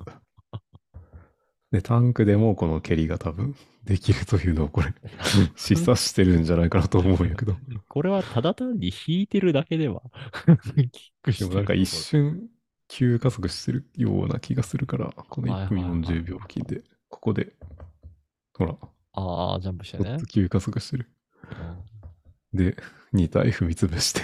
[1.72, 4.94] で、タンクでもこの蹴りが多分できるというのをこれ、
[5.56, 7.56] 示唆してるんじゃないかなと思うんやけど。
[7.88, 10.02] これはただ単に引いてるだけでは。
[10.46, 10.90] キッ
[11.22, 12.50] クしてるでもなんか一瞬
[12.88, 17.54] 急加速してるような気がするから、この1分はいはいはい40秒付近で、ここで、
[18.54, 18.76] ほら、
[19.14, 20.18] ああ、ジャンプしてね。
[20.30, 21.10] 急加速してる。
[21.52, 21.90] うん
[22.54, 22.76] で、
[23.14, 24.22] 2体踏み潰して、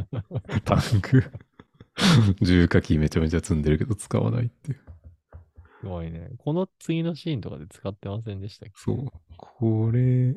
[0.64, 1.24] タンク、
[2.42, 4.80] 重火器めちゃめちゃ積んでるけど使わないっていう。
[5.84, 6.30] すごいね。
[6.38, 8.74] この次のシーンとかで使ってませんでしたっけ？
[8.74, 9.12] そう。
[9.36, 10.34] これ、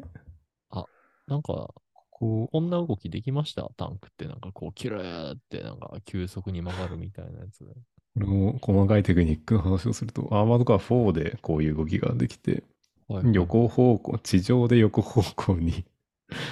[1.27, 1.73] なんか、
[2.09, 3.69] ここんな動きできました？
[3.77, 7.63] タンクってなんかこう、キュルーってなんか急速に曲がるみたいなやつ
[8.15, 12.63] これも細かいテクニックの話をすると、アーマードカー4でこういう動きができて、
[13.07, 15.85] はいはい横方向、地上で横方向に、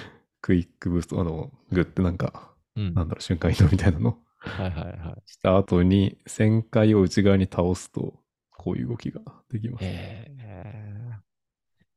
[0.40, 2.94] クイックブースト、あの、グってなんか、うん。
[2.94, 5.22] なんだろう、瞬間移動みたいなのはいはいはい。
[5.26, 8.14] した後に、旋回を内側に倒すと、
[8.66, 9.84] こういう動きができます。
[9.84, 11.12] ええ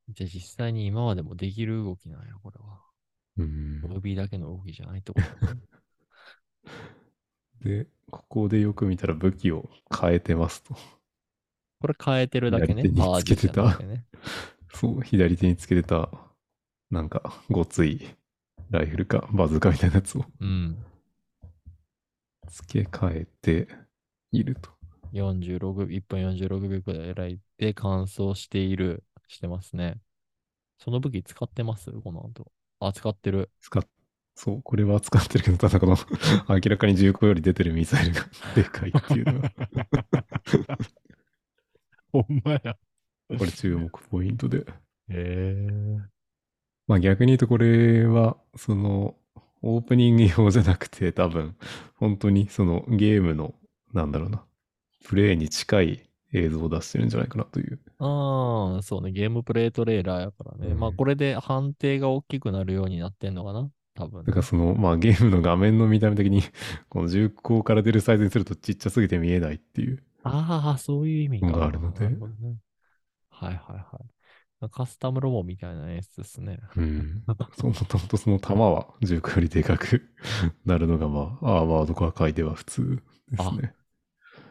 [0.10, 2.80] じゃあ実際に今までもできる動きなんや、これは。
[3.38, 5.20] うんムービーだけの動きじゃないってこ
[7.60, 9.68] と で、ここでよく見たら武器を
[10.00, 10.76] 変えてますと。
[11.80, 12.84] これ変えてるだけね。
[12.84, 13.80] 左手につけてた。
[14.72, 16.12] そう、左手につけてた、
[16.92, 18.16] なんか、ごつい
[18.70, 20.78] ライフルかバズーカみたいなやつをうん。
[22.48, 23.68] 付け替えて
[24.32, 24.79] いると。
[25.14, 30.00] 46、1分46秒くらいで乾燥している、してますね。
[30.80, 31.92] その武器使ってます？
[31.92, 32.52] この後。
[32.80, 33.52] あ、使ってる。
[33.62, 33.84] 使っ
[34.36, 35.98] そう、これは使ってるけど、ただこの
[36.48, 38.22] 明らかに銃口より出てるミサイルが
[38.56, 39.52] でかいっていうのが、
[42.14, 42.78] ほんまや。
[43.38, 44.60] これ注目ポイントで。
[44.60, 44.64] へ
[45.10, 45.68] え。
[46.88, 49.18] まあ逆に言うとこれは、その、
[49.62, 51.58] オープニング用じゃなくて多分、
[51.96, 53.54] 本当にそのゲームの、
[53.94, 54.46] なんだろうな、
[55.06, 57.80] プレイに近い映像を出してるんじゃないかなという。
[58.00, 59.12] ああ、そうね。
[59.12, 60.68] ゲームプレイトレーラーやからね。
[60.68, 63.70] うんまあこれで判定が大きくなるようになってんのかな？
[63.96, 66.42] 多分、だからその、まあゲームの画面の見た目的に、
[66.90, 70.04] この銃口から出るサイズにするとちっちゃすぎて見えないっていう。
[70.24, 72.18] ああ、そういう意味があるのでね
[73.30, 74.00] はいはいは
[74.66, 74.70] い。
[74.72, 76.60] カスタムロボみたいな演出ですね。
[76.76, 77.24] うん。
[77.26, 80.04] もともとその弾は銃口よりでかく
[80.66, 83.74] なるのが、まあ、アーマードコア界では普通ですね。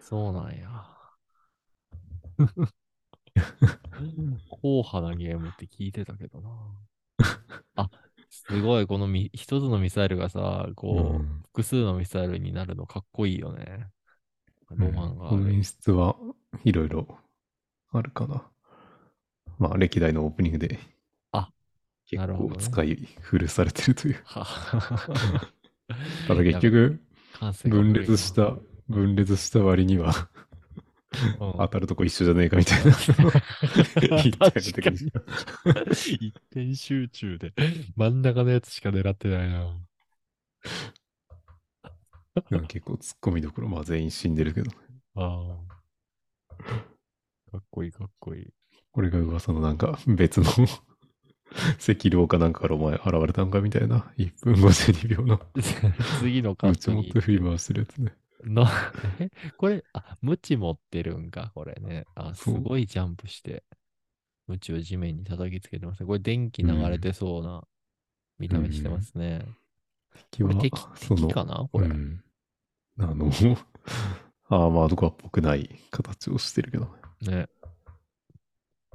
[0.08, 0.86] そうなんや。
[4.48, 6.50] 硬派なゲームって聞いてたけどな。
[7.76, 7.90] あ、
[8.30, 13.88] すごい、このみ一つのミサイルがさ、こう、うん複数のミサイルになるのかっこいいよね。
[14.70, 15.36] ロマンがある。
[15.36, 16.16] この演出は
[16.64, 17.18] いろいろ
[17.92, 18.48] あるかな。
[19.58, 20.78] まあ、歴代のオープニングで
[21.32, 21.50] あ
[22.06, 24.22] 結なるほどね構使い古されてるという。
[24.24, 24.46] は
[26.28, 27.00] ただ結局、
[27.64, 28.56] 分な裂した、
[28.88, 30.28] 分裂した割には
[31.40, 31.52] うん。
[31.58, 32.92] 当たるとこ一緒じゃねえかみたいな。
[35.92, 37.52] 一点集中で。
[37.96, 39.74] 真ん中のやつしか狙ってないな。
[42.50, 42.58] で。
[42.58, 44.70] も結構突っ込みどころ、まあ全員死んでるけど、
[45.14, 45.58] あ
[46.58, 46.62] あ。
[47.52, 48.46] かっこいいかっこいい。
[48.92, 54.12] これが噂のなんか別の 赤狼かなんかからお前現れたんかみたいな。
[54.18, 55.40] 1分52秒の。
[56.20, 58.14] 次のカうち持っットにて振り回してるやつね。
[58.44, 58.66] の、
[59.20, 62.04] えこれ、あ、ムチ持ってるんか、これね。
[62.14, 63.64] あ、すごいジャンプして、
[64.46, 66.06] ムチを地面に叩きつけてますね。
[66.06, 67.64] これ電気流れてそうな
[68.38, 69.44] 見た目してますね。
[70.30, 71.88] 敵はこれ敵、敵かなこれ。
[71.88, 72.22] うん、
[72.98, 73.26] あの、
[74.50, 76.86] アーマードコアっぽくない形をしてるけど
[77.20, 77.38] ね。
[77.38, 77.48] ね。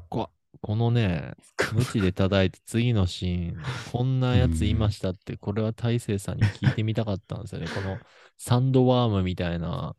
[0.09, 0.29] こ
[0.63, 1.35] このね、
[1.75, 3.57] 無知で叩いて次のシーン、
[3.91, 7.67] こんなやついましたって、これは大勢さんに聞いてみたかったんですよね。
[7.75, 7.99] この
[8.37, 9.93] サンドワームみたいな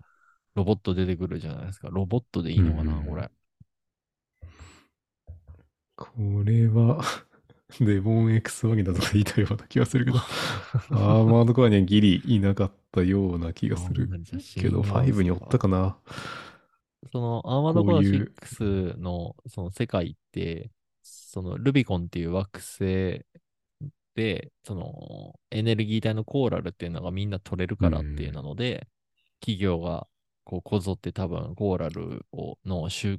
[0.55, 1.89] ロボット出てくるじゃないですか。
[1.91, 3.31] ロボットでいいのかな、うんこれ。
[5.97, 6.09] こ
[6.43, 7.03] れは、
[7.81, 15.99] デボン X ワギだとか言いたような気がするけど、アーマードコアにはギリいなかったような気がするけど、信用5におったかな。
[17.13, 20.71] そのアーマードコアこういう6のその世界って、
[21.03, 23.25] そのルビコンっていう惑星
[24.15, 28.87] で、そのエネルギー体のコーラルっていうのがみんな取れるからっていうなので、
[29.41, 30.07] 企業が
[30.45, 33.19] こうこぞって多分コーラルをの集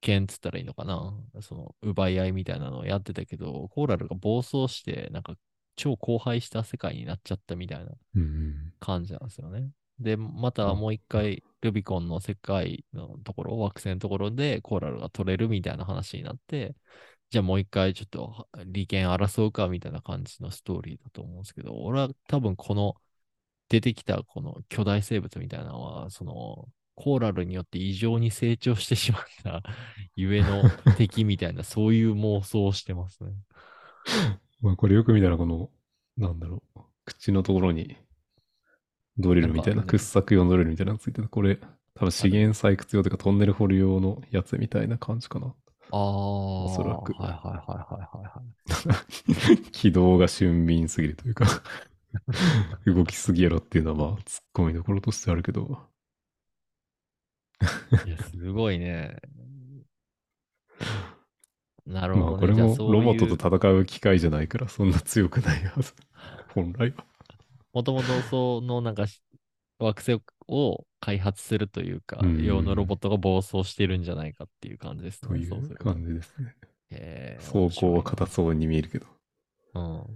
[0.00, 1.14] 権っつったらいいのかな？
[1.40, 5.34] その奪い合いみたいなのをやってたけど、コーラルが暴走して、なんか
[5.76, 8.72] 超荒廃した世界になっちゃったみたいなうん。
[8.80, 9.70] 感じなんですよね。
[10.00, 16.76] で、またもう一回、ルビコンの世界のところ、惑星のところでコーラルが取れるみたいな話になって、
[17.30, 22.94] じゃあもう一回ちょっと利権争うかみたいな感じのストーリーだと思うんですけど、俺は多分この
[23.68, 29.62] 出てきたこの巨大生物みたいなのは、そのコーラルによって異常に成長してしまった
[30.16, 30.62] ゆえの
[30.96, 33.32] 敵みたいな、そういう妄想をしてますね。
[34.60, 35.70] まあこれよく見たらこの、
[36.16, 37.96] なんだろう、口のところに
[39.18, 41.28] ドリルみたいな、掘削用のドリルみたいなのついてた。
[41.28, 41.56] これ、
[41.94, 45.54] 多分資源採掘用とかトンネル掘る用のやつみたいな感じかな。
[45.90, 48.42] ああ、おそらくはいはいはいはいはいは
[49.56, 49.62] い。
[49.72, 51.46] 軌道が俊敏すぎるというか、
[52.86, 55.88] 動きすぎやろっていうのはまあ、突っ込みどころとしてあるけど、
[58.04, 59.16] いや、すごいね。
[61.86, 62.30] なるほど、ね。
[62.32, 65.94] まあこれもロボットと戦う機械じゃないからそんな強くないはず。
[66.54, 67.04] 本来は。
[67.72, 69.22] もともとそのなんかし
[69.78, 75.28] 惑星を開発するというか、うん用のロボットが暴走してるんじゃないかっていう感じですね。
[75.28, 76.54] といそう感じですね。
[76.90, 79.06] へー走行は硬そうに見えるけど。
[79.74, 79.82] うん。
[79.82, 80.06] も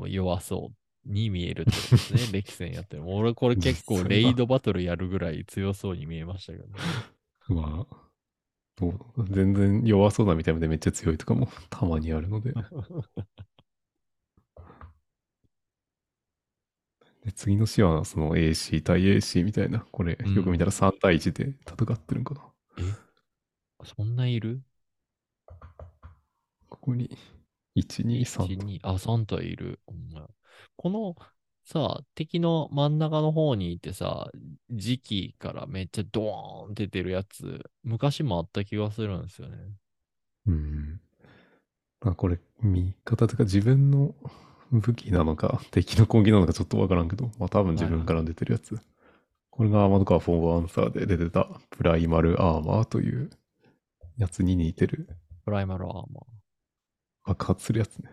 [0.00, 0.72] う弱そ
[1.06, 2.20] うに見えるってことですね。
[2.32, 3.04] 歴戦やってる。
[3.06, 6.74] 俺これ結構レイドバトルやるぐらい強そうに見えましたけどね。
[7.48, 12.52] まあ、全然弱そうな見た目でめっちゃ強いとかもたまにあるので。
[17.24, 22.40] で次の詩はその AC 対 AC みたいな、これうんよく見たら3対1で戦ってるんかな。
[22.78, 22.82] え？
[23.84, 24.60] そんないる？
[26.68, 27.16] ここに
[27.74, 29.78] 1、2、3 1 2あ、3体いる。
[30.76, 31.14] この
[31.64, 34.28] さ、敵の真ん中の方にいてさ、
[34.70, 39.56] 時期からめっちゃドーンって出てるやつ、昔もあった気がするんですよね。
[40.46, 41.00] うん。
[42.00, 44.14] まあこれ、見方とか自分の
[44.72, 48.80] 武器なのか、 敵の攻撃なのかちょっとわからんけど、まあ多分自分から出てるやつ。
[49.50, 53.30] これがアーマードカーフォーアンサーで出てたプライマルアーマーという
[54.16, 55.08] やつに似てる
[55.44, 56.06] プライマルアーマー。
[57.24, 58.10] 爆発するやつね。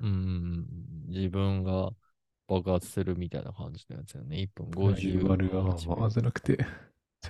[0.00, 0.66] うん、
[1.08, 1.90] 自分が
[2.48, 4.36] 爆発するみたいな感じのやつよね。
[4.36, 6.52] 1分プライ50マルアーマーじゃなくて、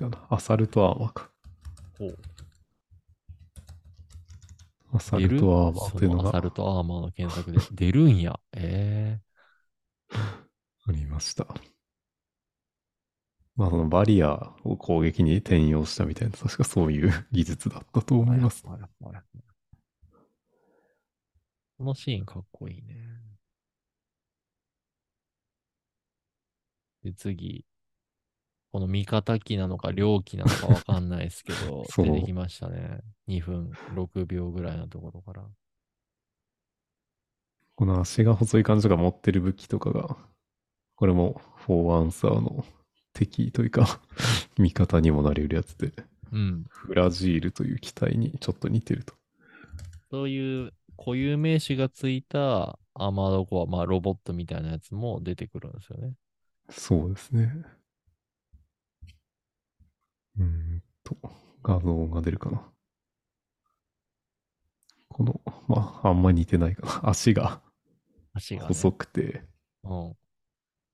[0.00, 1.30] 違うな、アサルトアーマーか。
[1.98, 2.18] ほう
[4.92, 8.38] アサルトアーマーというのがアサルトアーマーの検索で 出るんや。
[8.54, 9.20] え
[10.10, 11.46] ありました。
[13.56, 18.62] まあそのバリアを攻撃に転用したみたいな、確かそういう 技術だったとえ思います。
[18.62, 18.78] こ
[21.84, 22.96] のシーンかっこいいね。
[27.02, 27.64] で、次。
[28.70, 33.00] この味方機なのか両機なのかわかんないですけど そう出てきましたね。
[33.28, 35.46] 2分6秒ぐらいのところから。
[37.76, 40.16] この足が細い感じが持ってる武器とかが、
[40.96, 42.64] これもフォーアンサーの
[43.12, 44.00] 敵というか、
[44.58, 45.92] 味方にもなれるやつで、
[46.32, 46.64] うん。
[46.68, 49.14] フラジールという機体にちょっと似てると。
[50.10, 56.14] そういう固有名詞がついたアーマードコア、まあロボットみたいなやつも出てくるんですよね。
[56.70, 57.64] そうですね。
[60.38, 61.16] うーんと、
[61.62, 62.62] 画像が出るかな。
[65.08, 67.10] この、まあ、あんま似てないかな。
[67.10, 67.60] 足 が
[68.32, 68.68] 足が、ね。
[68.68, 69.44] 細くて、
[69.84, 70.16] うん。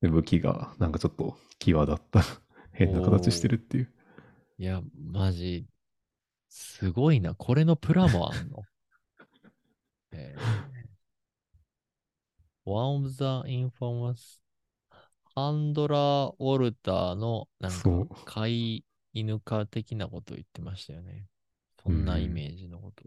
[0.01, 2.23] で武器がなんかちょっと際立った
[2.73, 3.93] 変な形してるっていう。
[4.59, 5.67] いや、マジ、
[6.49, 7.35] すごいな。
[7.35, 8.63] これのプラもあんの？
[10.13, 10.41] えー、
[12.65, 14.41] One of the infamous
[15.35, 18.85] ハンドラー・ウォルターのなんか飼い
[19.15, 21.27] 犬か的なことを言ってましたよね。
[21.83, 23.05] そんなイメージのこと。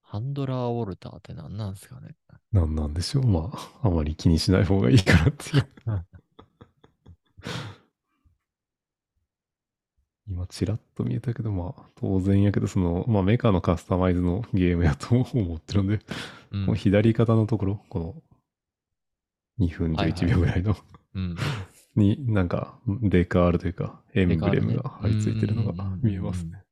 [0.00, 2.14] ハンドラーウォルターって何なんですかね。
[2.52, 3.26] なんなんでしょう。
[3.26, 5.68] まあ、あまり気にしない方がいいかなっていう。
[10.26, 16.00] 今、ちらっと見えたけど、まあ、当然やけど、その、まあ、メカのカスタマイズのゲームやと思ってるんで、
[16.52, 18.22] うん左肩のところ、この、
[19.58, 20.76] 2分はいはい11秒ぐらいの、
[21.14, 21.36] うん。
[21.96, 26.62] に、なんか、デカールというか、エンブレムが貼り付いてるのが見えますね。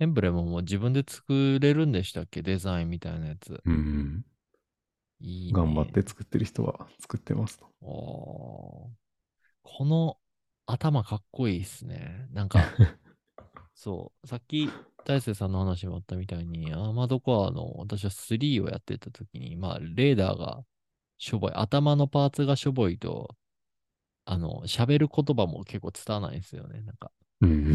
[0.00, 2.42] エンブレムも自分で作れるんでしたっけ？
[2.42, 3.60] デザインみたいなやつ。
[3.64, 4.24] うん。
[5.20, 5.52] いいね。
[5.52, 7.66] 頑張って作ってる人は作ってますと。
[7.80, 8.90] こ
[9.84, 10.16] の
[10.66, 12.28] 頭かっこいいっすね。
[12.32, 12.60] なんか、
[13.74, 14.68] そう、さっき
[15.04, 20.64] 大勢さんの話もあったみたいに、アーマードコアの私は3をやってた時に、まあ、レーダーが
[21.16, 23.34] しょぼい、頭のパーツがしょぼいと、
[24.30, 26.82] あの、喋る言葉も結構伝わらないんですよね。
[26.82, 27.10] なんか、
[27.40, 27.74] うん。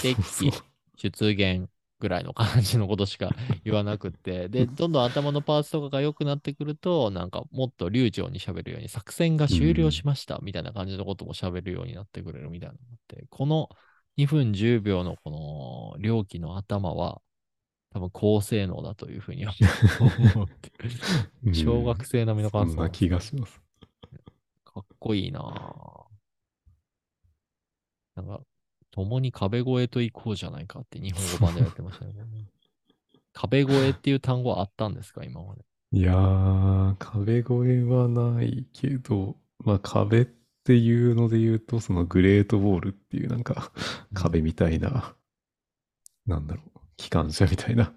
[0.00, 0.64] 敵そうそう
[0.96, 1.68] 出現
[2.00, 13.68] ぐらいの感じのことしか言わなくって、で、どんどん頭のパーツとかが良くなってくると、なんかもっと流暢に喋るように、作戦が終了しましたみたいな感じのことも喋るようになってくれるみたいなのって、この
[14.16, 17.22] 2分10秒のこの猟奇の頭は、
[17.92, 19.54] 多分高性能だというふうに思
[20.44, 20.72] って。
[21.52, 23.60] 小学生並みの感想そんな気がします。
[25.02, 25.42] かっこいいなぁ。
[28.14, 28.40] なんか、
[28.92, 32.12] 共に壁越えと行こうじゃないかって日本語版でやってましたね。
[33.32, 35.24] 壁越えっていう単語はあったんですか？
[35.24, 35.64] 今まで。
[35.92, 40.28] いやー、壁越えはないけど、まあ壁っ
[40.64, 43.72] ていうので言うと、そのグレートウォールっていうなんか
[44.14, 45.16] 壁みたいな、
[46.26, 47.92] なんだろう、機関車みたいな、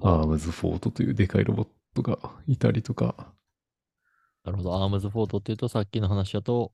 [0.00, 2.18] アームズフォートというでかいロボットが
[2.48, 3.32] いたりとか、
[4.48, 4.74] なるほど。
[4.74, 6.72] アームズフォートっていうと、さっきの話だと、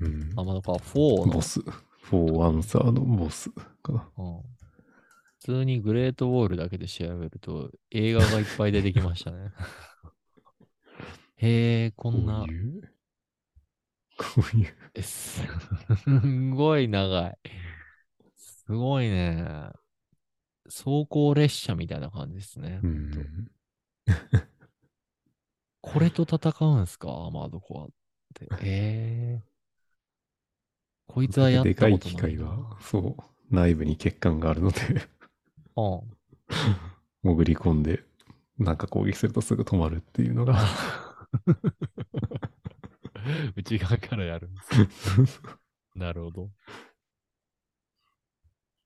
[0.00, 3.50] うん、あ、まだか、4のボ、ス、フォーアンサーのボス
[3.82, 4.08] かな。
[4.18, 4.40] うん
[5.42, 9.50] 普通にグレートウォールだけで調べると、映画がいっぱい出てきましたね。
[11.34, 12.46] へえ、ここんな
[14.16, 15.42] こういう、えす
[16.08, 17.38] んごい長い。
[18.36, 19.44] すごいね。
[20.66, 22.78] 走行列車みたいな感じですね。
[22.80, 23.50] うん、
[25.82, 27.08] これと戦うんすか？
[27.10, 27.88] アーマードコアっ
[28.34, 28.48] て。
[28.62, 29.52] ええ
[31.06, 31.98] こいつはやったでことないな。
[31.98, 33.22] かい機械が、そう、
[33.54, 34.78] 内部に欠陥があるので、
[35.76, 36.16] うん。
[37.22, 38.04] 潜り込んで、
[38.58, 40.56] なんか攻撃するとすぐ止まるっていうのが、
[43.56, 44.72] 内側からやるんです。
[45.94, 46.50] なるほど。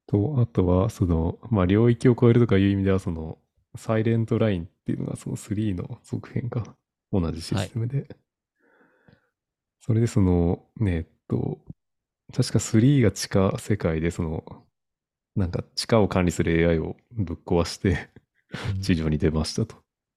[0.06, 3.38] と、あとは、その、まあ、領域を超えるとかいう意味では、その、
[3.76, 6.76] サイレントラインっていうのが、その3の続編か。
[7.12, 8.06] 同じシステムで。
[9.80, 11.58] それで、その、ねえっと、
[12.34, 14.44] 確か3が地下世界で、その、
[15.36, 18.08] なんか地下を管理する AI をぶっ壊して、
[18.82, 19.76] 地上に出ましたと。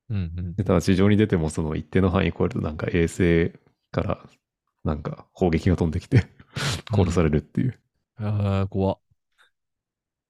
[0.09, 3.51] うんうんでただ地上に出ても、その一定の範囲超えると、なんか衛星
[3.91, 4.25] から、
[4.83, 6.25] なんか砲撃が飛んできて、
[6.91, 7.79] 殺されるっていう。
[8.17, 8.99] ああ、怖っ。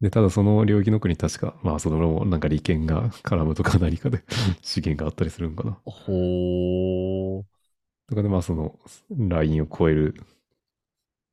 [0.02, 4.24] で、ただその領域の国確か、まあそのもなんか利権が絡むとか何かで
[4.62, 5.78] 資源があったりするんかな。
[5.86, 7.60] ほー。
[8.08, 8.78] とかでまあその
[9.10, 10.16] ラインを超える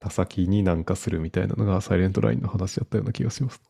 [0.00, 3.60] 他先になんかするみたいなのがサイレントラインの話だったような気がします。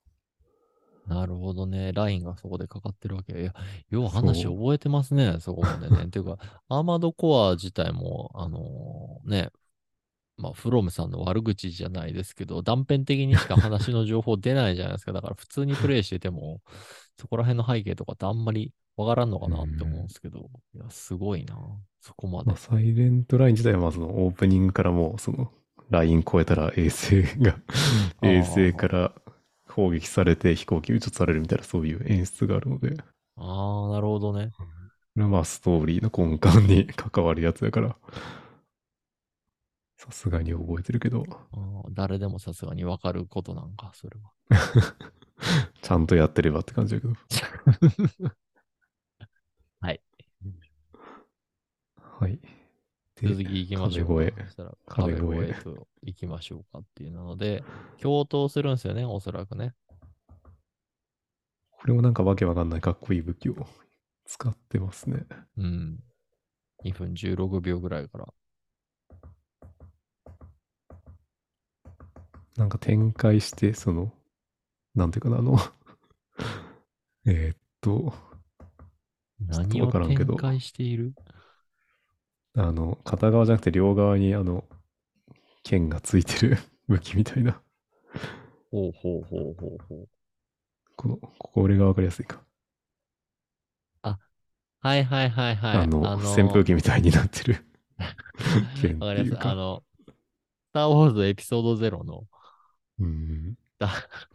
[1.06, 1.92] なるほどね。
[1.92, 3.40] ラインがそこでかかってるわけ。
[3.40, 3.54] いや、
[3.90, 6.08] よう話覚えてますね、そこまでね。
[6.10, 6.38] ていうか、
[6.68, 9.50] アーマードコア自体も、あのーね、
[10.38, 15.12] まあ、フロムさんの悪口じゃないですけど、断片的にしか話の情報出ないじゃないですか。
[15.12, 16.60] だから普通にプレイしてても、
[17.18, 21.56] そこら辺の背景とかってあんまりわからんのかなって思うんですけど、いや、すごいな。
[22.00, 22.56] そこまでまあ、。
[22.56, 25.50] サイレントライン自体はまあそのオープニングからもうその
[25.90, 27.56] ライン超えたら衛星が
[28.22, 29.12] 衛星から
[29.68, 32.96] 砲撃されて飛行機撃つされるみたいなそういう演出があるので、
[33.36, 34.50] ああ、なるほどね。
[35.14, 37.96] まあストーリーの根幹に関わるやつだから、
[40.06, 41.24] さすがに覚えてるけど、
[41.90, 44.32] 誰でもさすがにわかることなんか、それは。
[45.82, 47.14] ちゃんとやってればって感じだけど。
[49.80, 50.00] はい。
[51.96, 52.38] はい。
[53.16, 54.76] で続き行きましょうか。
[54.86, 55.24] 壁越
[55.58, 57.64] えと行きましょうかっていうので、
[58.00, 59.74] 共闘するんですよね、おそらくね。
[61.72, 63.66] これもなんかわけわかんないかっこいい武器を
[64.24, 65.26] 使ってますね。
[65.56, 65.98] うん。
[66.84, 68.32] 2分16秒ぐらいから。
[72.56, 74.12] なんか展開して、その、
[74.94, 75.58] なんていうかな、あの、
[77.26, 78.14] えーっと、
[79.40, 81.14] 何をわからんけど展開している？
[82.56, 84.64] あの、片側じゃなくて両側にあの、
[85.64, 87.60] 剣がついてる 武器みたいな。
[88.70, 90.08] ほうほうほうほうほう。
[90.96, 92.42] この、ここ俺がわかりやすいか。
[94.02, 94.18] あ、
[94.80, 95.78] はいはいはいはい。
[95.78, 97.64] あの、あの扇風機みたいになってる
[98.80, 99.34] 剣ってわかります。
[99.34, 99.56] あいうか。
[99.56, 99.84] の、
[100.70, 102.26] スター・ウォーズエピソード0の
[103.00, 103.54] うん。
[103.78, 103.88] ダ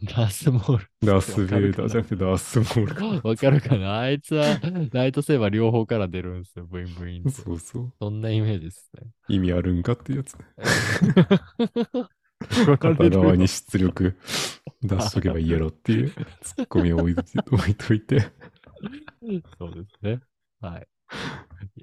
[0.04, 0.86] ダースモール。
[1.04, 3.06] ダース・ベイダーじゃなくてダース・モールか。
[3.28, 3.98] わかるかな？
[3.98, 4.60] あいつは
[4.92, 6.66] ライトセーバー両方から出るんですよ。
[6.66, 7.30] ブインブイン。
[7.30, 7.92] そうそう。
[7.98, 9.08] そんなイメージですね。
[9.28, 10.44] 意味あるんかってやつね。
[12.68, 14.16] わか片側に出力
[14.82, 18.20] 出しとけばいいやろっていうツッコミを置いといて置いといて。
[19.58, 20.20] そうですね。
[20.60, 20.86] はい。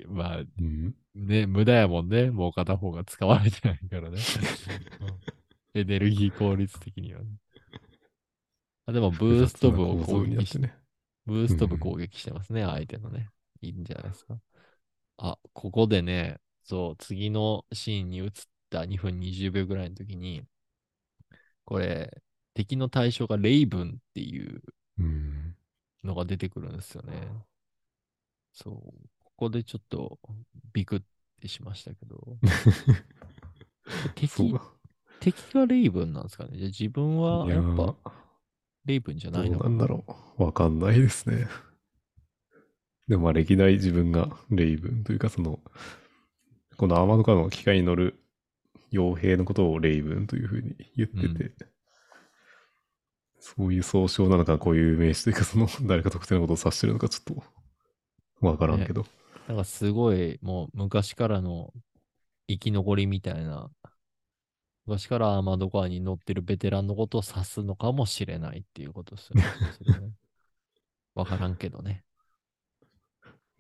[0.08, 0.96] まあ、うん。
[1.16, 2.32] ね、無駄やもんね。
[2.32, 4.18] もう片方が使われてないからね。
[5.80, 7.28] うんエネルギー効率的にはね。
[8.86, 10.76] あでも、ブースト部を攻撃し、ってね。
[11.26, 13.30] ブースト部攻撃してますね、相手のね。
[13.62, 14.40] いいんじゃないですか。
[15.18, 18.32] あ、ここでね、そう、次のシーンに移っ
[18.70, 20.44] た2分20秒ぐらいの時に、
[21.66, 22.22] これ、
[22.54, 24.62] 敵の対象がレイブンっていう
[24.98, 25.56] うん。
[26.04, 27.28] のが出てくるんですよね。
[28.54, 28.74] そう。
[29.24, 30.20] ここでちょっと
[30.74, 31.02] ビクっ
[31.42, 32.38] てしましたけど。
[34.16, 34.60] 敵。
[35.20, 37.96] 敵がレイブンなんですかねじゃあ自分はいややっぱー
[38.86, 40.04] レイブンじゃないのなんだろ
[40.38, 40.44] う。
[40.44, 41.48] わかんないですね。
[43.08, 45.60] でもまあ歴代自分がレイブンというかその、
[46.78, 48.20] このアーマードカーの機械に乗る
[48.92, 51.56] 傭兵のことをレイブンというふうに言ってて、
[53.40, 57.44] そういう総称なのか、こういう名詞というか、その誰か特定のことを指してるのかちょっと
[58.42, 59.06] わからんけど。
[59.48, 61.74] なんかすごいもう昔からの
[62.48, 63.70] 生き残りみたいな、
[64.90, 69.54] 昔からアーマードカーに乗ってるベテランのことを指すのかもしれないっていうことですよね。
[71.14, 72.04] わからんけどね。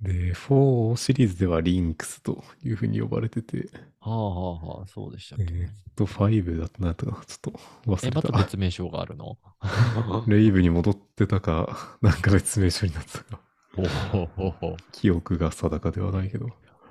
[0.01, 3.69] で、4シリーズではリンクスというふうに呼ばれてて、
[4.01, 8.19] はあはあはあ、そうでしたっけ、えーっと、5だったなとか、ちょっと忘え、れた。
[8.19, 9.38] また別名称があるの？
[10.27, 13.39] レイブに戻ってたか、なんか別名称になってたか、
[13.75, 14.84] ほうほうほうほう。
[14.91, 16.49] 記憶が定かではないけど。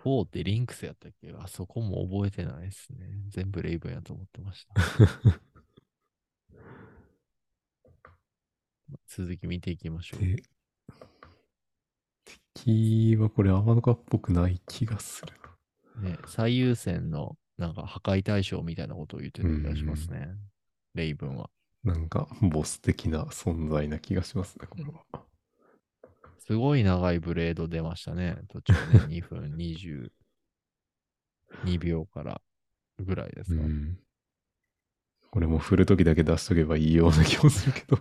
[0.08, 1.32] 4ってリンクスやったっけ？
[1.38, 2.98] あそこも覚えてないですね。
[3.28, 4.74] 全部レイブンやと思ってました。
[9.06, 10.20] 続き見ていきましょう。
[10.20, 10.42] で、
[12.24, 15.32] 敵はこれ天の川っぽくない気がする
[16.02, 16.10] な。
[16.10, 20.28] ね、最優先のなんか破壊対象みたいなことを言ってた気がしますね。
[20.94, 21.50] レイブンは。
[21.84, 25.04] なんか、ボス的な存在な気がしますね、これは。
[26.48, 28.38] すごい長いブレード出ましたね。
[28.48, 28.78] 途中ね、
[29.20, 30.08] 2分22
[31.78, 32.40] 秒から
[32.98, 33.62] ぐらいですか。
[33.62, 33.98] うん。
[35.30, 37.98] これも振るときだけ出しとけばいいような気もするけど。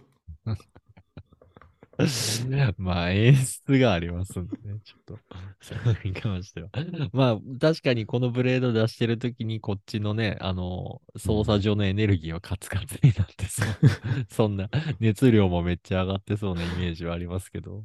[2.78, 5.20] まあ演出がありますんでね、ちょっと、
[5.60, 6.70] それに関しては。
[7.12, 13.68] まあ確かにこのブレード出してるときにこっちのね、あの、操作上のエネルギーはカツカツになってそう。
[14.32, 14.70] そんな
[15.02, 17.84] 熱量もめっちゃ上がってそうなイメージはありますけど。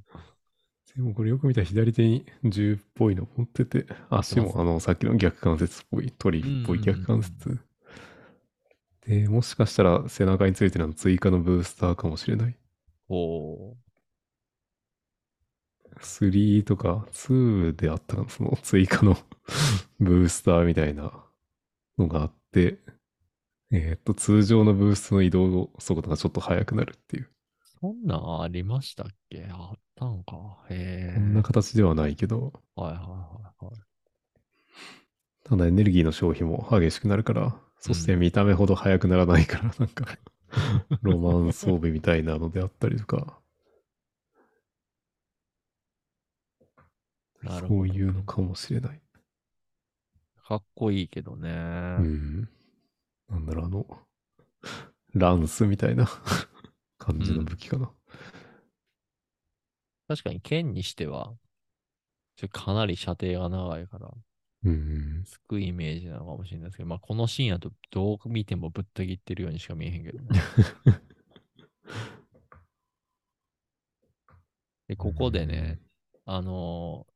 [0.94, 7.58] でもこれよく見たら左手に銃っぽいの持ってて、足もあの、さっきの逆関節っぽい、トリっぽい逆関節。
[9.06, 12.56] で、もしかしたら背中についてるの追加のブースターかもしれない。
[13.08, 13.76] お
[16.00, 19.16] 3とか2であったかな、その追加の
[20.00, 21.12] ブースターみたいな
[21.98, 22.78] のがあって、
[23.72, 27.30] えーっと、通常のブーストの移動速度がちょっと速くなるっていう。
[27.80, 29.46] そんなんありましたっけ？
[29.50, 30.64] あったんか。
[30.70, 31.14] へえ。
[31.14, 33.06] こんな形ではないけど、はいはいは
[33.60, 33.74] いはい。
[35.44, 40.06] ただエネルギーの消費も激しくなるから、そして見た目ほど速くならないから、なんか、
[41.02, 43.40] ロマン装備みたいなのであったりとか、
[47.68, 49.00] そういうのかもしれない。
[50.44, 51.50] かっこいいけどね。
[51.50, 51.52] う
[52.02, 52.48] ん。
[53.28, 53.86] なんだろう、あの、
[55.14, 56.08] ランスみたいな
[56.98, 57.90] 感じの武器かな。
[60.16, 61.34] 確かに剣にしては、
[62.50, 64.10] かなり射程が長いから、
[64.64, 65.24] うん。
[65.24, 70.40] つくイメージなのかもしれないですけど、まあこのシーンやとどう見てもぶった切ってるようにしか見えへんけどね。
[74.88, 75.80] で、ここでね、
[76.26, 77.12] あのー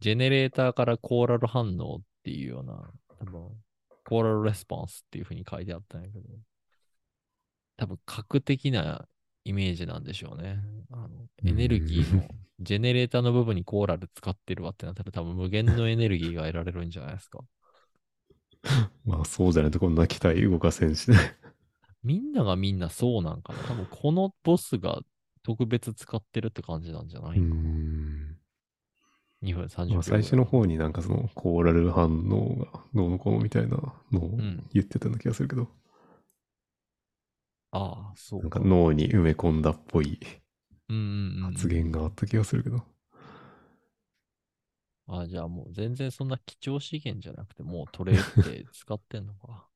[0.00, 3.64] ジェネレーターからコーラル反応っていうような、多分、
[4.04, 6.24] コーラルレスポンスっていう風に書いてあったんやけど、
[7.76, 9.08] 多分、核的な
[9.48, 10.60] イメージなんでしょうね。
[10.92, 12.28] あのエネルギーの、
[12.60, 17.40] ジェネレーターの部分にコーラル使ってるわってなったら多分無限のエネルギーが得られるんじゃないですか。
[19.04, 21.36] まあそうじゃないとこんな機体動かせんしね。
[22.02, 23.62] みんながみんなそうなんかな。
[23.62, 25.00] 多分このボスが
[25.44, 27.60] 特別使ってるって感じなんじゃなういかな。
[27.60, 28.36] ん。
[29.42, 29.98] 2分30秒。
[29.98, 33.76] まあ最初の方になんかそのコーラル反応がどうのこうのみたいな
[34.12, 35.68] のをん言ってたような気がするけど、
[37.70, 40.18] ああ、そうなんか脳に埋め込んだっぽい。
[41.52, 42.82] 発言があった気がするけど。
[45.06, 49.66] あ、じゃあもう全然そんな貴重資源じゃなくて、もう取れって使ってんのか。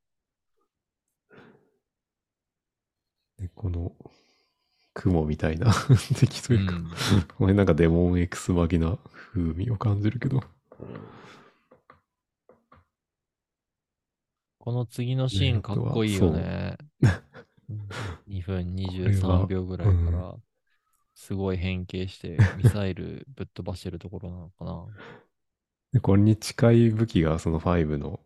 [3.38, 3.92] で、 この、
[4.94, 5.72] 雲みたいな
[6.20, 6.90] 敵というか、うん
[7.38, 8.98] これなんかデモン X マギな
[9.32, 10.42] 風味を感じるけど、
[14.58, 16.76] この次のシーンかっこいいよね。
[17.68, 17.88] うん
[18.26, 20.36] 2分23秒ぐらいから、
[21.14, 24.86] すごい変形して、ミサイルぶっ飛ばしてるところなのかな。
[25.92, 28.20] でこれに近い武器がその5の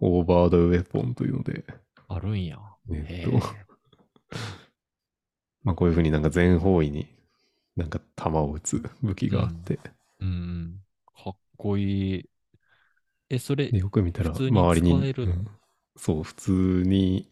[0.00, 1.64] オーバードウェポンというので、
[2.08, 2.58] あるんや。
[2.92, 3.38] えへっと、
[5.62, 7.06] まあこういう風になんか全方位に
[7.76, 9.78] なんか弾を撃つ武器があって、
[10.20, 10.80] うんうん。
[11.24, 12.30] かっこいい。
[13.28, 15.48] え、それで、よく見たら周りに、うん
[15.96, 17.29] そう、普通に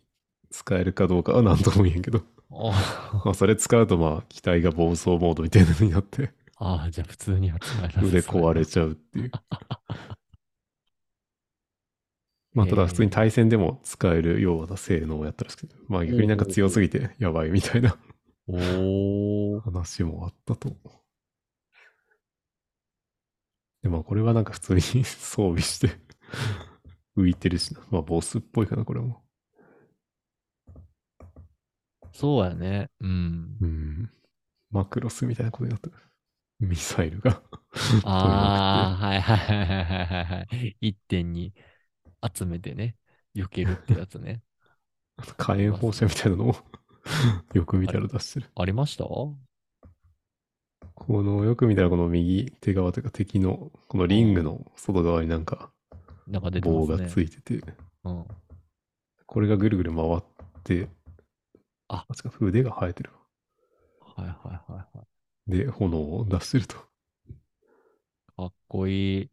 [0.51, 8.07] 使えるかどうかは何とも言えんけど、あまあそれ使うとまあ機体が暴走モードみたいなのになってあ、じゃあ普通には使えない。
[8.07, 9.31] 腕壊れちゃうっていう。
[12.53, 17.97] まあただ普通に対戦でも使えるような性能をやったらしくて、まあ逆になんか強すぎてやばいみたいな
[18.49, 19.61] おー。
[19.61, 20.77] 話もあったと。
[23.83, 25.91] でまあこれはなんか普通に 装備して
[27.17, 27.81] 浮いてるしな。
[27.91, 29.23] まあボスっぽいかなこれも。
[32.19, 32.91] そうやね。
[33.01, 33.57] うん。
[33.61, 34.11] うん。
[34.73, 35.95] マクロスみたいなことになってる。
[36.59, 37.41] ミサイルが
[38.03, 40.77] ああ、はいはいはいはいはいはい。
[40.81, 41.55] 一点に
[42.35, 42.97] 集めてね、
[43.37, 44.43] 避けるってやつね。
[45.37, 46.57] 火炎放射みたいなのを
[47.55, 48.51] よく見たら出してる。
[48.57, 49.05] ありました？
[49.05, 49.37] こ
[51.09, 55.71] の、よく見たらこの右手側というか敵のこのリングの外側になんか
[56.27, 56.87] なんか出てま棒。
[56.89, 57.63] がついてて、
[58.03, 58.25] うん。
[59.27, 60.23] これがぐるぐる回っ
[60.65, 60.89] て、
[61.89, 63.11] あ違う、腕が生えてる。
[64.01, 64.33] はいは
[64.69, 65.05] いはいは
[65.49, 65.51] い。
[65.51, 66.77] で、炎を出してると。
[68.37, 69.23] かっこいい。
[69.23, 69.31] い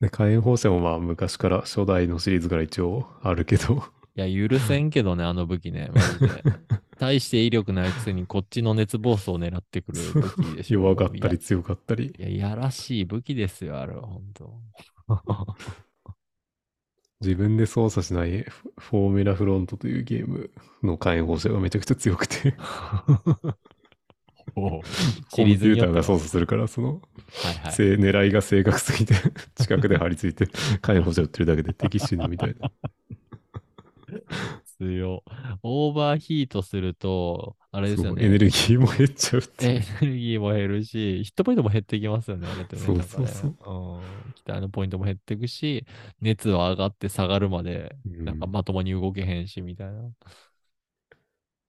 [0.00, 3.82] で、火炎放射もまあ昔から初代のシリーズから一応あるけど、
[4.20, 6.42] や、許せんけどね、あの武器ね、マジで。
[6.98, 10.80] 大して威力ないくせに、こっちの熱暴走を狙ってくる武器でしょ。
[10.84, 12.28] 弱かったり強かったり、いや。
[12.28, 14.60] いや、やらしい武器ですよ、あれは、ほんと。
[17.20, 20.50] 自分で操作しないフフォーミュラフロントというゲーム
[20.82, 22.56] の火炎放射がめちゃくちゃ強くて、
[24.54, 24.82] コ
[25.28, 27.00] シンピューターが操作するから、その、
[27.42, 27.72] はいはい。
[27.72, 29.14] せ狙いが正確すぎて、
[29.56, 32.70] 近くで張り付いて、火炎放射撃ってるだけで敵死ぬみたいな。
[34.88, 35.22] 強。
[35.62, 38.24] オーバーヒートすると、あれですよね。
[38.24, 39.72] エネルギーも減っちゃうっていう。
[39.72, 42.82] エネルギーも減るし、ヒットポイントも減ってきますよね、あれってね。
[42.82, 44.60] そうそうそううん。
[44.60, 45.84] のポイントも減っていくし、
[46.20, 50.10] 熱は上がって下がるまで、うんなんかまともに動けへんし、みたいな。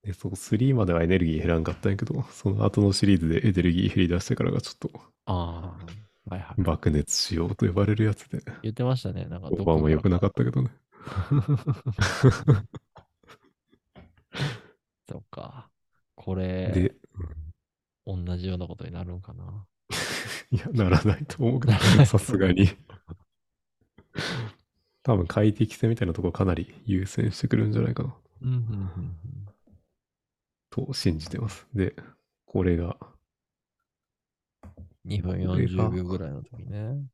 [0.04, 4.90] でそう、3まではエネルギー減らんかったんやけど、その後のシリーズでエネルギー減り出してからがちょっと
[5.26, 6.02] ああ。
[6.30, 6.62] はいはい。
[6.62, 9.26] 爆熱仕様と呼ばれるやつで、言ってましたね。
[9.26, 10.70] なんかオーバーも良くなかったけどね。
[15.10, 15.70] そっか。
[16.32, 16.96] これ、で、
[18.06, 19.66] 同じようなことになるんかな。
[20.50, 21.74] いや、ならないと思うけど、
[22.06, 22.70] さすがに。
[25.04, 29.48] 多分快適性みたいなところかなり優先してくるんじゃないかなうん、うん、うん。
[30.70, 31.68] と信じてます。
[31.74, 31.98] で、
[32.46, 32.96] これが、
[35.06, 37.10] 2分これが40秒ぐらいの時ね。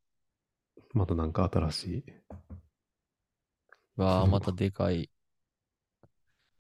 [0.94, 2.06] またなんか新しい。
[3.96, 5.10] わあ、またでかい。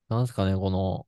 [0.10, 1.07] なんすかね、この、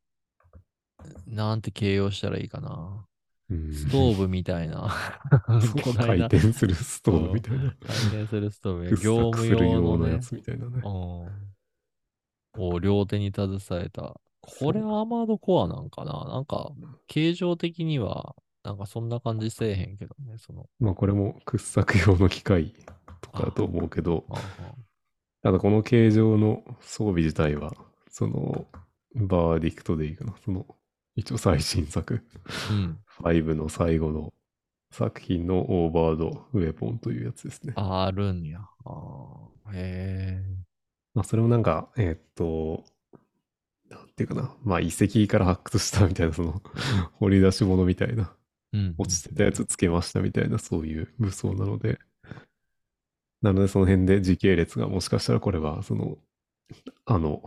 [1.28, 3.06] なんて形容したらいいかな。
[3.50, 4.94] うんストーブみたいな。
[5.98, 7.76] 回転するストーブみたいな。
[7.82, 10.20] 回転するストーブ業務用のねや。
[10.20, 10.82] つみたいなね。
[10.84, 11.50] うん。
[12.58, 14.20] を両手に携えた。
[14.42, 16.72] これはアーマードコアなんかななんか、
[17.08, 20.70] 形状的には、なんかそんな感じせえへんけどね、その。
[20.80, 22.74] まあこれも掘削用の機械
[23.22, 24.26] とかだと思うけど、
[25.42, 27.74] ただこの形状の装備自体は、
[28.10, 28.68] その、
[29.16, 30.36] バーディクトでいいかな。
[30.44, 30.66] その、
[31.20, 32.24] 一応最新作、
[32.72, 33.00] うん。
[33.22, 34.34] 5の最後の
[34.92, 37.74] 作品のオーバードウェポンというやつですね。
[37.76, 38.60] ああるんや。
[38.86, 39.72] ああ。
[39.74, 40.44] へえ。
[41.14, 42.86] まあそれもなんか、えーっと、
[43.90, 44.56] なんていうかな。
[44.64, 46.62] まあ遺跡から発掘したみたいな、その、
[47.14, 48.34] 掘り出し物みたいな、
[48.74, 48.96] うん。
[48.98, 52.00] 落ちてたやつつけましたみたいな、そういう武装なので、
[53.42, 56.18] なのでその辺で時系列がもしかしたらこれは、その、
[57.06, 57.44] あの、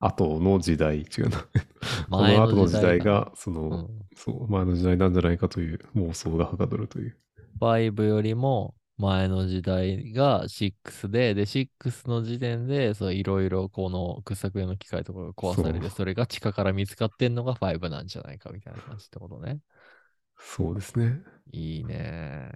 [0.00, 1.38] 後の時代、違うな。
[1.38, 1.48] こ
[2.22, 7.16] 前の後の時代が、その、うんそう、前の時代なんじゃないかという妄想がはかどるという。
[7.58, 19.60] 5よりも前の時代が6で、で、6の時点で、そう、いろいろこの掘削用の機械とかが壊されて、それが地下から見つかってんのが5なんじゃないかみたいな感じってことね。
[20.36, 21.22] そうですね。
[21.52, 22.50] いいね。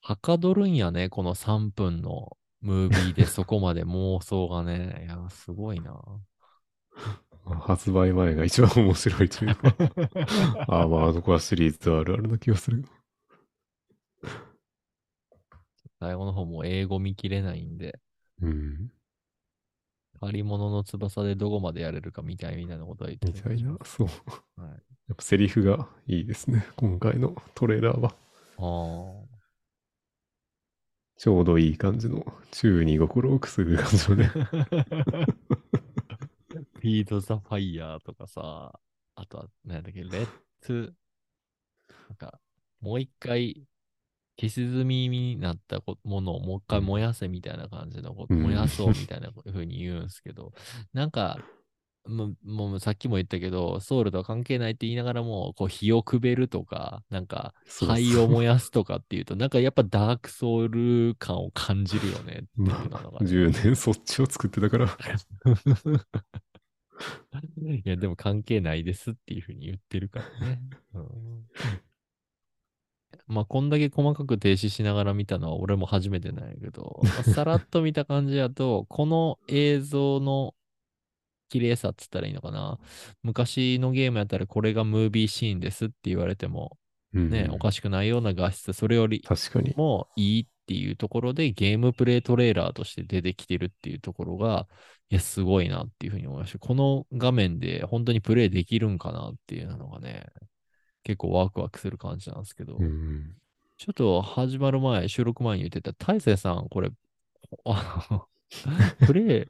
[0.00, 5.02] はかどるんやね、この3分のムービーでそこまで妄想がね。
[5.06, 5.92] いや、すごいな。
[7.44, 9.68] まあ発売前が一番面白いというか、
[10.68, 12.84] アーマードコアシリーズあるあるな気がする。
[15.98, 18.00] 最後の方もう英語見切れないんで、
[18.40, 18.92] うん。
[20.20, 23.76] 借り物の翼でどこまでやれるかみたいみたいなことは言ってみたいな。
[23.84, 24.06] そう。
[24.60, 24.70] はい。
[24.70, 26.64] やっぱセリフがいいですね。
[26.76, 28.14] 今回のトレーラーは。
[28.58, 29.31] あ
[31.22, 34.32] ちょうどいい感じの、宙に心をくすぐる感じのね。
[34.34, 34.36] あ。
[34.40, 38.72] フィード・ザ・ファイヤーとかさ、
[39.14, 40.26] あとは、なんだっけ、レッ
[40.62, 40.92] ツ、
[42.08, 42.40] なんか、
[42.80, 43.68] もう一回、
[44.36, 50.52] 消し済みになったこものをもう一回燃やせみたいな感じのこと、うん燃やそうみたいなふうに言うんですけど、
[50.92, 51.38] なんか、
[52.06, 57.54] もうもうさっきも言ったけど、ソウルとは関係ないって言いながらも、こう火をくべるとか、なんか
[57.86, 63.20] 灰を燃やすとかっていうと、なんかやっぱダークソウル感を感じるよねっていう まあ、のが。
[63.20, 64.86] 10年そっちを作ってたから。
[67.62, 70.60] いや、でも関係ないですっていうふうに言ってるからね。
[70.94, 71.46] うん
[73.28, 80.54] まあ、こんだけ細かく停止しながら見たのは俺も初めてなんやけど、まあさらっと見た感じだと、この映像の
[81.52, 82.78] 綺麗さっつったらいいのかな。
[83.22, 86.78] 昔のゲームやったらこれがムービーシーンですって言われても、
[87.12, 89.74] うんね、おかしくないような画質、それより確かに。
[89.76, 94.66] もいいっていうところでゲームプレイトレーラーとして出てきてるっていうところが、
[95.10, 96.58] いや、すごいなっていうふうに思いました。
[96.58, 100.24] この画面で本当にプレイできるんかなっていうのがね、
[101.04, 103.34] 結構ワクワクする感じなんですけど、うん。
[103.76, 106.90] ちょっと始まる前、収録前に言ってた、大勢さん、これ、
[109.06, 109.46] プレイ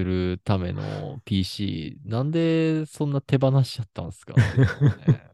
[0.00, 4.34] するための PC、なんでそんな手放しちゃったんですか？
[5.06, 5.30] ね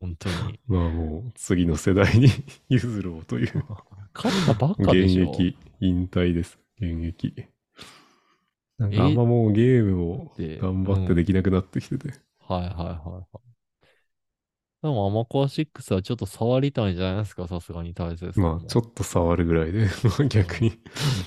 [0.00, 0.60] 本当に。
[0.66, 2.28] まあもう次の世代に
[2.68, 3.64] 譲ろうという
[4.14, 5.22] 勝ったばっかで現しょ。
[5.22, 6.58] 役引退です。
[6.80, 7.34] 現役。
[8.78, 12.14] なんえかあんまもうゲームをで頑張ってできなくなってきてて。
[12.40, 12.92] はいはいは
[13.30, 13.49] いはい。
[14.82, 18.56] でも、アマコア6はちょっと触りたいんじゃないですか、さすがに大勢さんも。
[18.58, 20.80] まあちょっと触るぐらいで、まあ逆に指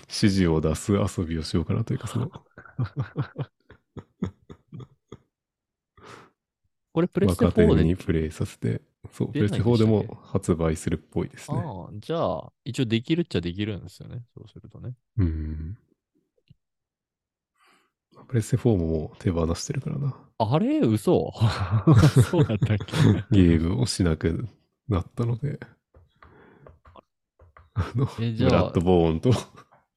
[0.10, 2.32] 示を出す遊びをしようかなというか、その、
[6.94, 7.84] これプレステ若手4で。
[7.84, 8.82] にプレイさせて、
[9.12, 10.08] そう、プレステ出ないんでした4っけ？
[10.08, 11.60] でも発売するっぽいですね。
[11.60, 14.24] ああ、じゃあ、一応できるっちゃできるんですよね。
[14.36, 14.96] そうするとね。
[15.18, 15.78] うん。
[18.28, 20.16] プレステ4ももう手放してるからな。
[20.40, 20.80] あれ？
[20.80, 21.32] 嘘？
[22.32, 22.96] そうだったっけ？
[23.32, 24.48] ゲームをしなく
[24.88, 25.60] なったので。
[27.76, 29.32] あの、えじゃあブラッドボーンと、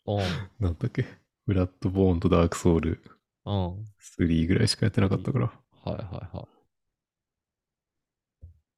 [0.06, 0.18] うん。
[0.64, 1.06] なんだっけ、
[1.46, 3.02] ブラッドボーンとダークソウル
[3.44, 3.84] うん。
[4.18, 5.46] 3ぐらいしかやってなかったから。
[5.46, 6.00] はいは
[6.32, 6.48] いは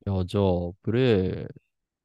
[0.06, 0.10] い。
[0.10, 1.48] いや、じゃあ、プレ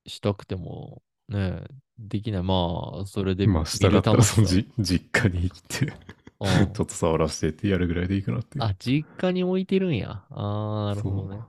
[0.05, 1.63] イしたくても、ね、
[1.97, 2.43] できない。
[2.43, 5.93] まあ、それでまあ、したかったらそのさじ実家に行って、うん
[6.43, 8.59] ちょっと触らせてってやるぐらいでいいかなって。
[8.59, 10.23] あ、実家に置いてるんや。
[10.29, 11.41] ああ、なるほどね。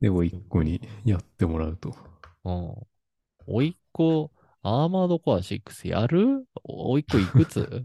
[0.00, 1.94] でも一個にやってもらうと。
[2.44, 2.74] うん。
[3.46, 4.30] おいっ子、
[4.62, 6.46] アーマードコア6やる？
[6.64, 7.84] おいっ子いくつ？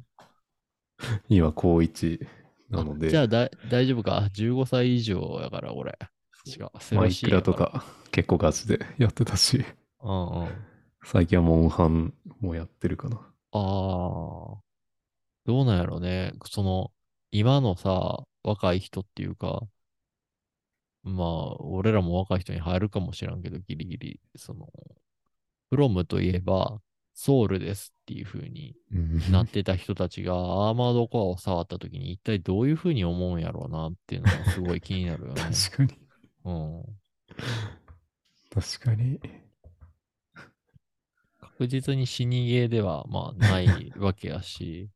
[1.28, 2.28] 今、高1
[2.70, 5.98] なので、あじゃあだ大丈夫か ?15 歳以上やから、俺。
[6.46, 6.70] 違う。
[6.80, 9.66] セマイクラとか結構ガチでやってたし、
[10.02, 10.44] うんうん。
[10.46, 10.50] あ
[11.04, 13.33] 最近はモンハンもやってるかな。
[13.54, 14.64] あー。
[15.46, 16.34] どうなんやろね。
[16.46, 16.92] その、
[17.32, 19.68] 今のさ、若い人っていうか、
[21.04, 24.68] まあ、俺らも若い人に入るかもしらんけど、ギリギリ、その、
[25.70, 26.82] フロムといえば、
[27.14, 35.42] ソウルですっていう風にうんなってた人たちが、アーマードコアを触った時に一体どういう風に思うんやろうなっていうのがすごい気になるよね。
[35.52, 36.00] 確かに。
[36.46, 36.84] うん。
[38.50, 39.20] 確かに。
[41.58, 44.90] 確実に死にゲーでは、まあ、ないわけやし、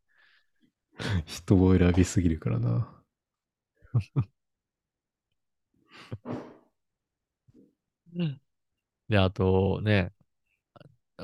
[1.26, 2.88] 人を選びすぎるからな。
[9.10, 10.12] で、あとね、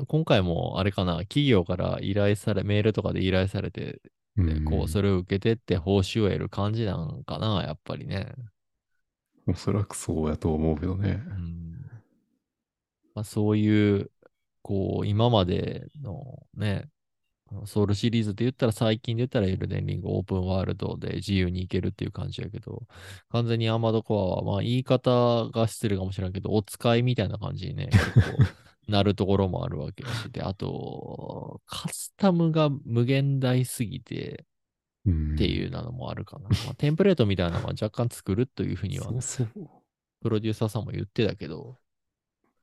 [0.08, 4.02] 今回もあれかな、企業から依頼され、メールとかで依頼されて、
[4.36, 8.34] でこう、それを受けてって報酬を得る感じなんかな、やっぱりね。
[9.46, 11.34] おそらくそうやと思うけどねう。
[11.34, 11.74] ん。
[13.14, 14.10] まあ、そういう、
[14.64, 16.90] こう、今までのね、
[17.66, 22.88] ソウルシリーズで言ったら最近で言ったらエルデンリングオープンワールドで自由に行けるっていう感じやけど、
[23.30, 27.92] 完全にアーマードコアは、まあ言い方が失礼かもしれんけど、お使いみたいな感じにね、
[28.88, 34.46] なるところもあるわけだし、で、あと、カスタムが無限大すぎて
[35.06, 36.50] うんっていうなのもあるかな。
[36.50, 39.12] まあ、テンプレートみたいなのは若干作るというふうには。
[40.22, 41.78] プロデューサーさんも言ってたけど、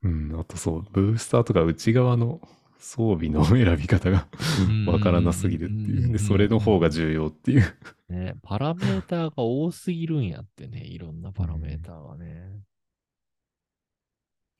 [0.02, 2.40] うん、あとそう、ブースターとか内側の
[2.78, 4.26] 装備の選び方が
[4.86, 6.12] わからなすぎるっていう。
[6.12, 7.64] で、それの方が重要っていう。
[8.08, 12.62] ね、パラメーターが多すぎるんやってね、いろんなパラメーターがね。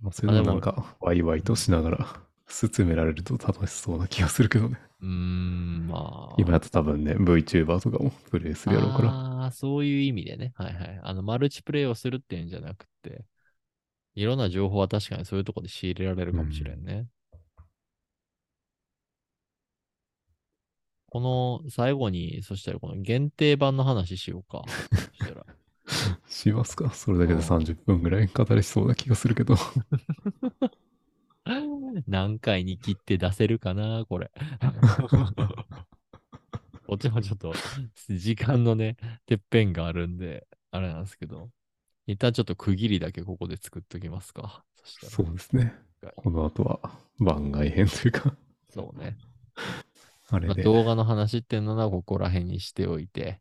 [0.01, 4.79] まあ、それをなんか、ワイワイとしながら進められると楽しそうな気がするけどね。
[5.01, 6.35] うーん、まあ。
[6.39, 9.11] 今だと多分ね、VTuber とかもプレイするやろうから。
[9.11, 10.53] ああ、そういう意味でね。
[10.57, 11.01] はいはい。
[11.03, 13.25] あの、マルチプレイをするっていうんじゃなくて、
[14.15, 17.07] いろんな情報は確かにそういうところで仕入れられるかもしれんね。
[21.11, 24.63] この最後に、そしたらこの限定版の話しようか。
[25.19, 25.45] そしたら。
[26.29, 26.91] しますか？
[26.91, 29.57] それだけで30分ぐらい語れしそうな気がするけど。
[32.07, 34.31] 何回に切って出せるかな、これ。
[36.87, 37.53] こっちもちょっと、
[38.09, 38.97] 時間のね、
[39.27, 41.51] てっぺんがあるんで、あれなんですけど、
[42.11, 44.65] 一旦ちょっと区切りだけここで作っときますか。
[44.85, 45.75] そそうですね。
[46.17, 46.81] この後は
[47.19, 48.35] 番外編というか、
[48.69, 49.17] そうね。
[50.31, 50.55] あれで。
[50.55, 53.41] まあ動画の話っていうのはここら辺にしておいて、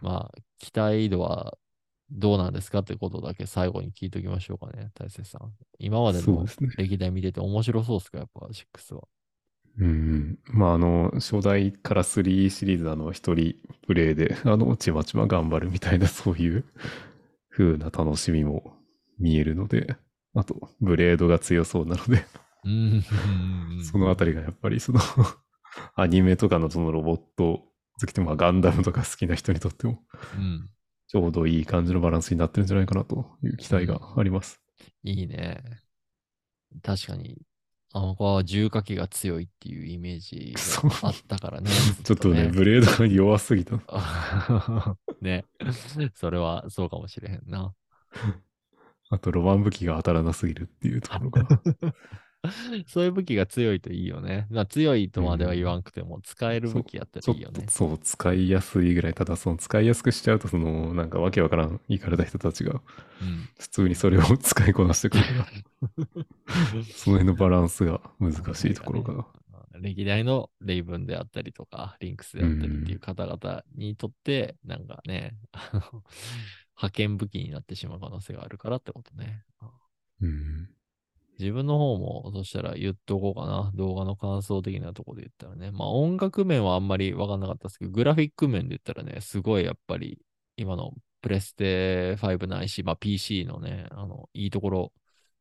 [0.00, 1.56] まあ、期待度は
[2.10, 5.52] どうなんですかってことだけ最後に聞いときましょうかね、大勢さん。
[5.78, 6.46] 今までの。
[6.76, 9.02] 歴代見てて面白そうですか、やっぱ6は。
[9.78, 10.38] うん。
[10.46, 13.54] まあ、あの、初代から3シリーズ、あの、一人
[13.86, 16.64] プレイで、あの、ちまちま頑張るみたいな、そういう
[17.58, 18.76] 風な楽しみも
[19.18, 19.96] 見えるので、
[20.34, 22.24] あと、ブレードが強そうなので、
[22.64, 23.02] うん。
[23.82, 25.00] そのあたりがやっぱり、その、
[25.96, 27.64] アニメとかのそのロボット
[28.00, 30.04] 好きで、まあ、ガンダムとか好きな人にとっても、
[30.36, 30.70] うん。
[31.08, 34.60] ちょうどいい感じのバランスになってるんじゃないかなという期待があります。
[35.02, 35.62] いいね。
[36.82, 37.40] 確かに、
[37.92, 41.70] あの子は重火器が強いっていうイメージがあったからね。
[42.04, 43.80] ちょっとね、ブレードが弱すぎた。
[45.22, 45.46] ね。
[46.14, 47.72] それはそうかもしれへんな。
[49.10, 51.48] あと、ロマン武器が当たらなすぎるっていうところが。
[52.86, 54.46] そういう武器が強いといいよね。
[54.50, 57.70] まあ、強いとまでは言わんくても、使える武器やったらいいよねと。
[57.70, 59.14] そう、使いやすいぐらい。
[59.14, 62.80] ただ、その使いやすくしちゃうと、その、なんかわけわからん、いかれた人たちが、
[63.20, 63.48] うん。
[63.58, 65.46] 普通にそれを 使いこなしてくるから、
[66.94, 69.26] その辺のバランスが難しいところが。
[69.80, 75.36] 歴代のレイブンであったりとか、リンクスであったりっていう方々にとって、なんかね、
[76.76, 79.44] 派遣武器になってしまう可能性があるからってことね。
[80.20, 80.68] うん。
[81.38, 83.70] 自分の方も、そしたら言っとこうかな。
[83.74, 85.70] 動画の感想的なところで言ったらね。
[85.70, 90.18] まあ音楽面はあんまりわかんなかったですけど、グラフィック面で言ったらね、すごいやっぱり
[90.56, 94.92] 今のプレステ5ないし、まあ PC のね、あの、いいところ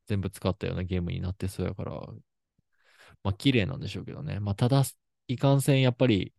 [0.08, 1.92] 全部使ったようなゲームになってそうやから、
[3.24, 4.40] まあ綺麗なんでしょうけどね。
[4.40, 4.84] まあただ、
[5.28, 6.34] いかんせんやっぱり、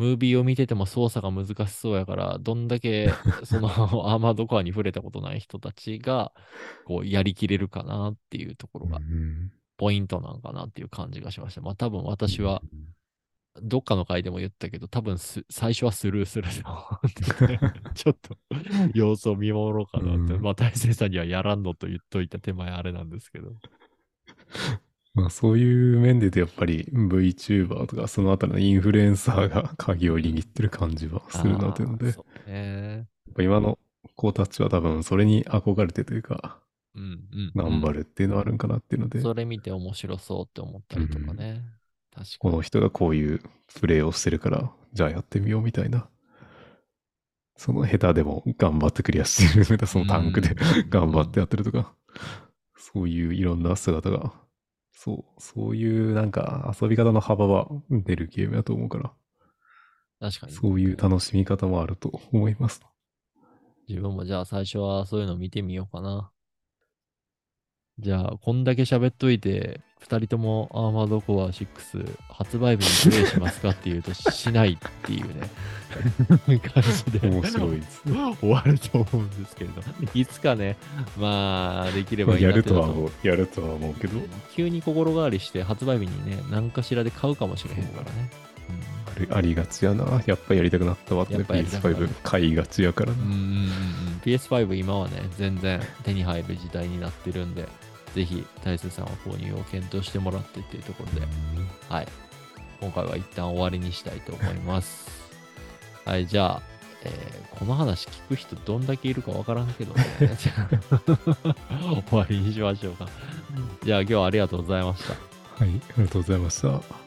[0.00, 3.10] ムービーを見てても操作が難しそうやから、どんだけ
[3.44, 6.32] そのアーマードコアに触れたことない人たちが、
[6.86, 11.60] こうやりきれるかなっていうところがうんポイントなんかなっていう感じがしました。
[11.60, 12.62] まあ多分私は、
[13.62, 16.48] どっかの回でも言ったけど、多分す最初はスルーする
[17.94, 18.36] ちょっと
[18.94, 20.34] 様子を見守ろうかなって。
[20.34, 23.54] うんまあ大勢さんにはやらんのと言っといた手前あれなんですけど。
[25.12, 32.14] まあ、そういう面で言うと、やっぱり VTuber とか、そのあたりのインフルエンサーが 鍵を握ってる感じはするなというので、
[32.46, 33.08] ね。
[33.34, 33.78] ぱ今の
[34.16, 36.60] 子たちは多分それに憧れてというか、
[36.94, 41.64] うんうん、頑張るっていうのはあるんかなっていうので、それ見て面白そうって思ったりとかね。
[42.12, 42.26] 確かに。
[42.38, 43.40] この人がこういう
[43.78, 46.08] プレイをしてるから、じゃあやってみようみたいな。
[47.56, 51.94] その下手でも頑張ってクリアしてるみたいな、そのタンクでうん頑張ってやってるとか、
[52.76, 54.32] そういういろんな姿が、
[55.02, 59.12] そう、そういうなんか遊び方の幅は出るゲームだと思うから、
[60.20, 60.52] 確かに。
[60.52, 62.82] そういう楽しみ方もあると思います。
[63.88, 66.30] 自分もじゃあ最初はそういうの見てみようかな。
[67.98, 77.28] じゃあ、こんだけ喋っといて、二人ともアーマードコア6発売日にプレイしますかっていうと、 しないっていうね、 感じで。
[77.28, 78.36] 面白いですね。
[78.40, 79.82] 終わると思うんですけれど、
[80.14, 80.76] いつかね、
[81.18, 84.18] まあ、できればいいなやるとは思う、やるとは思うけど、
[84.56, 88.30] 急に心変わりして発売日にね、何かしらで買うかもしれへんからね。
[89.16, 90.22] ありありがちやな。
[90.26, 93.22] やっぱやりたくなったわってやっぱやりたくなる PS5 買いがちやからな。
[93.22, 97.66] うんうんうんうん PS5 今はね、全然手に入る時代になってるんで、
[98.14, 101.26] ぜひ大勢さんは購入を検討してもらってっていうところで、
[101.88, 102.08] はい。
[102.80, 105.30] 今回は一旦終わりにしたいと思います。
[106.04, 106.62] はい、じゃあ、
[107.04, 110.06] えーこの話聞く人どんだけいるかわからんけどね。
[110.38, 110.52] じゃ
[111.44, 113.06] あ終わりにしましょうか。
[113.82, 115.12] じゃあ今日はありがとうございました。
[115.62, 116.99] はい、ありがとうございました。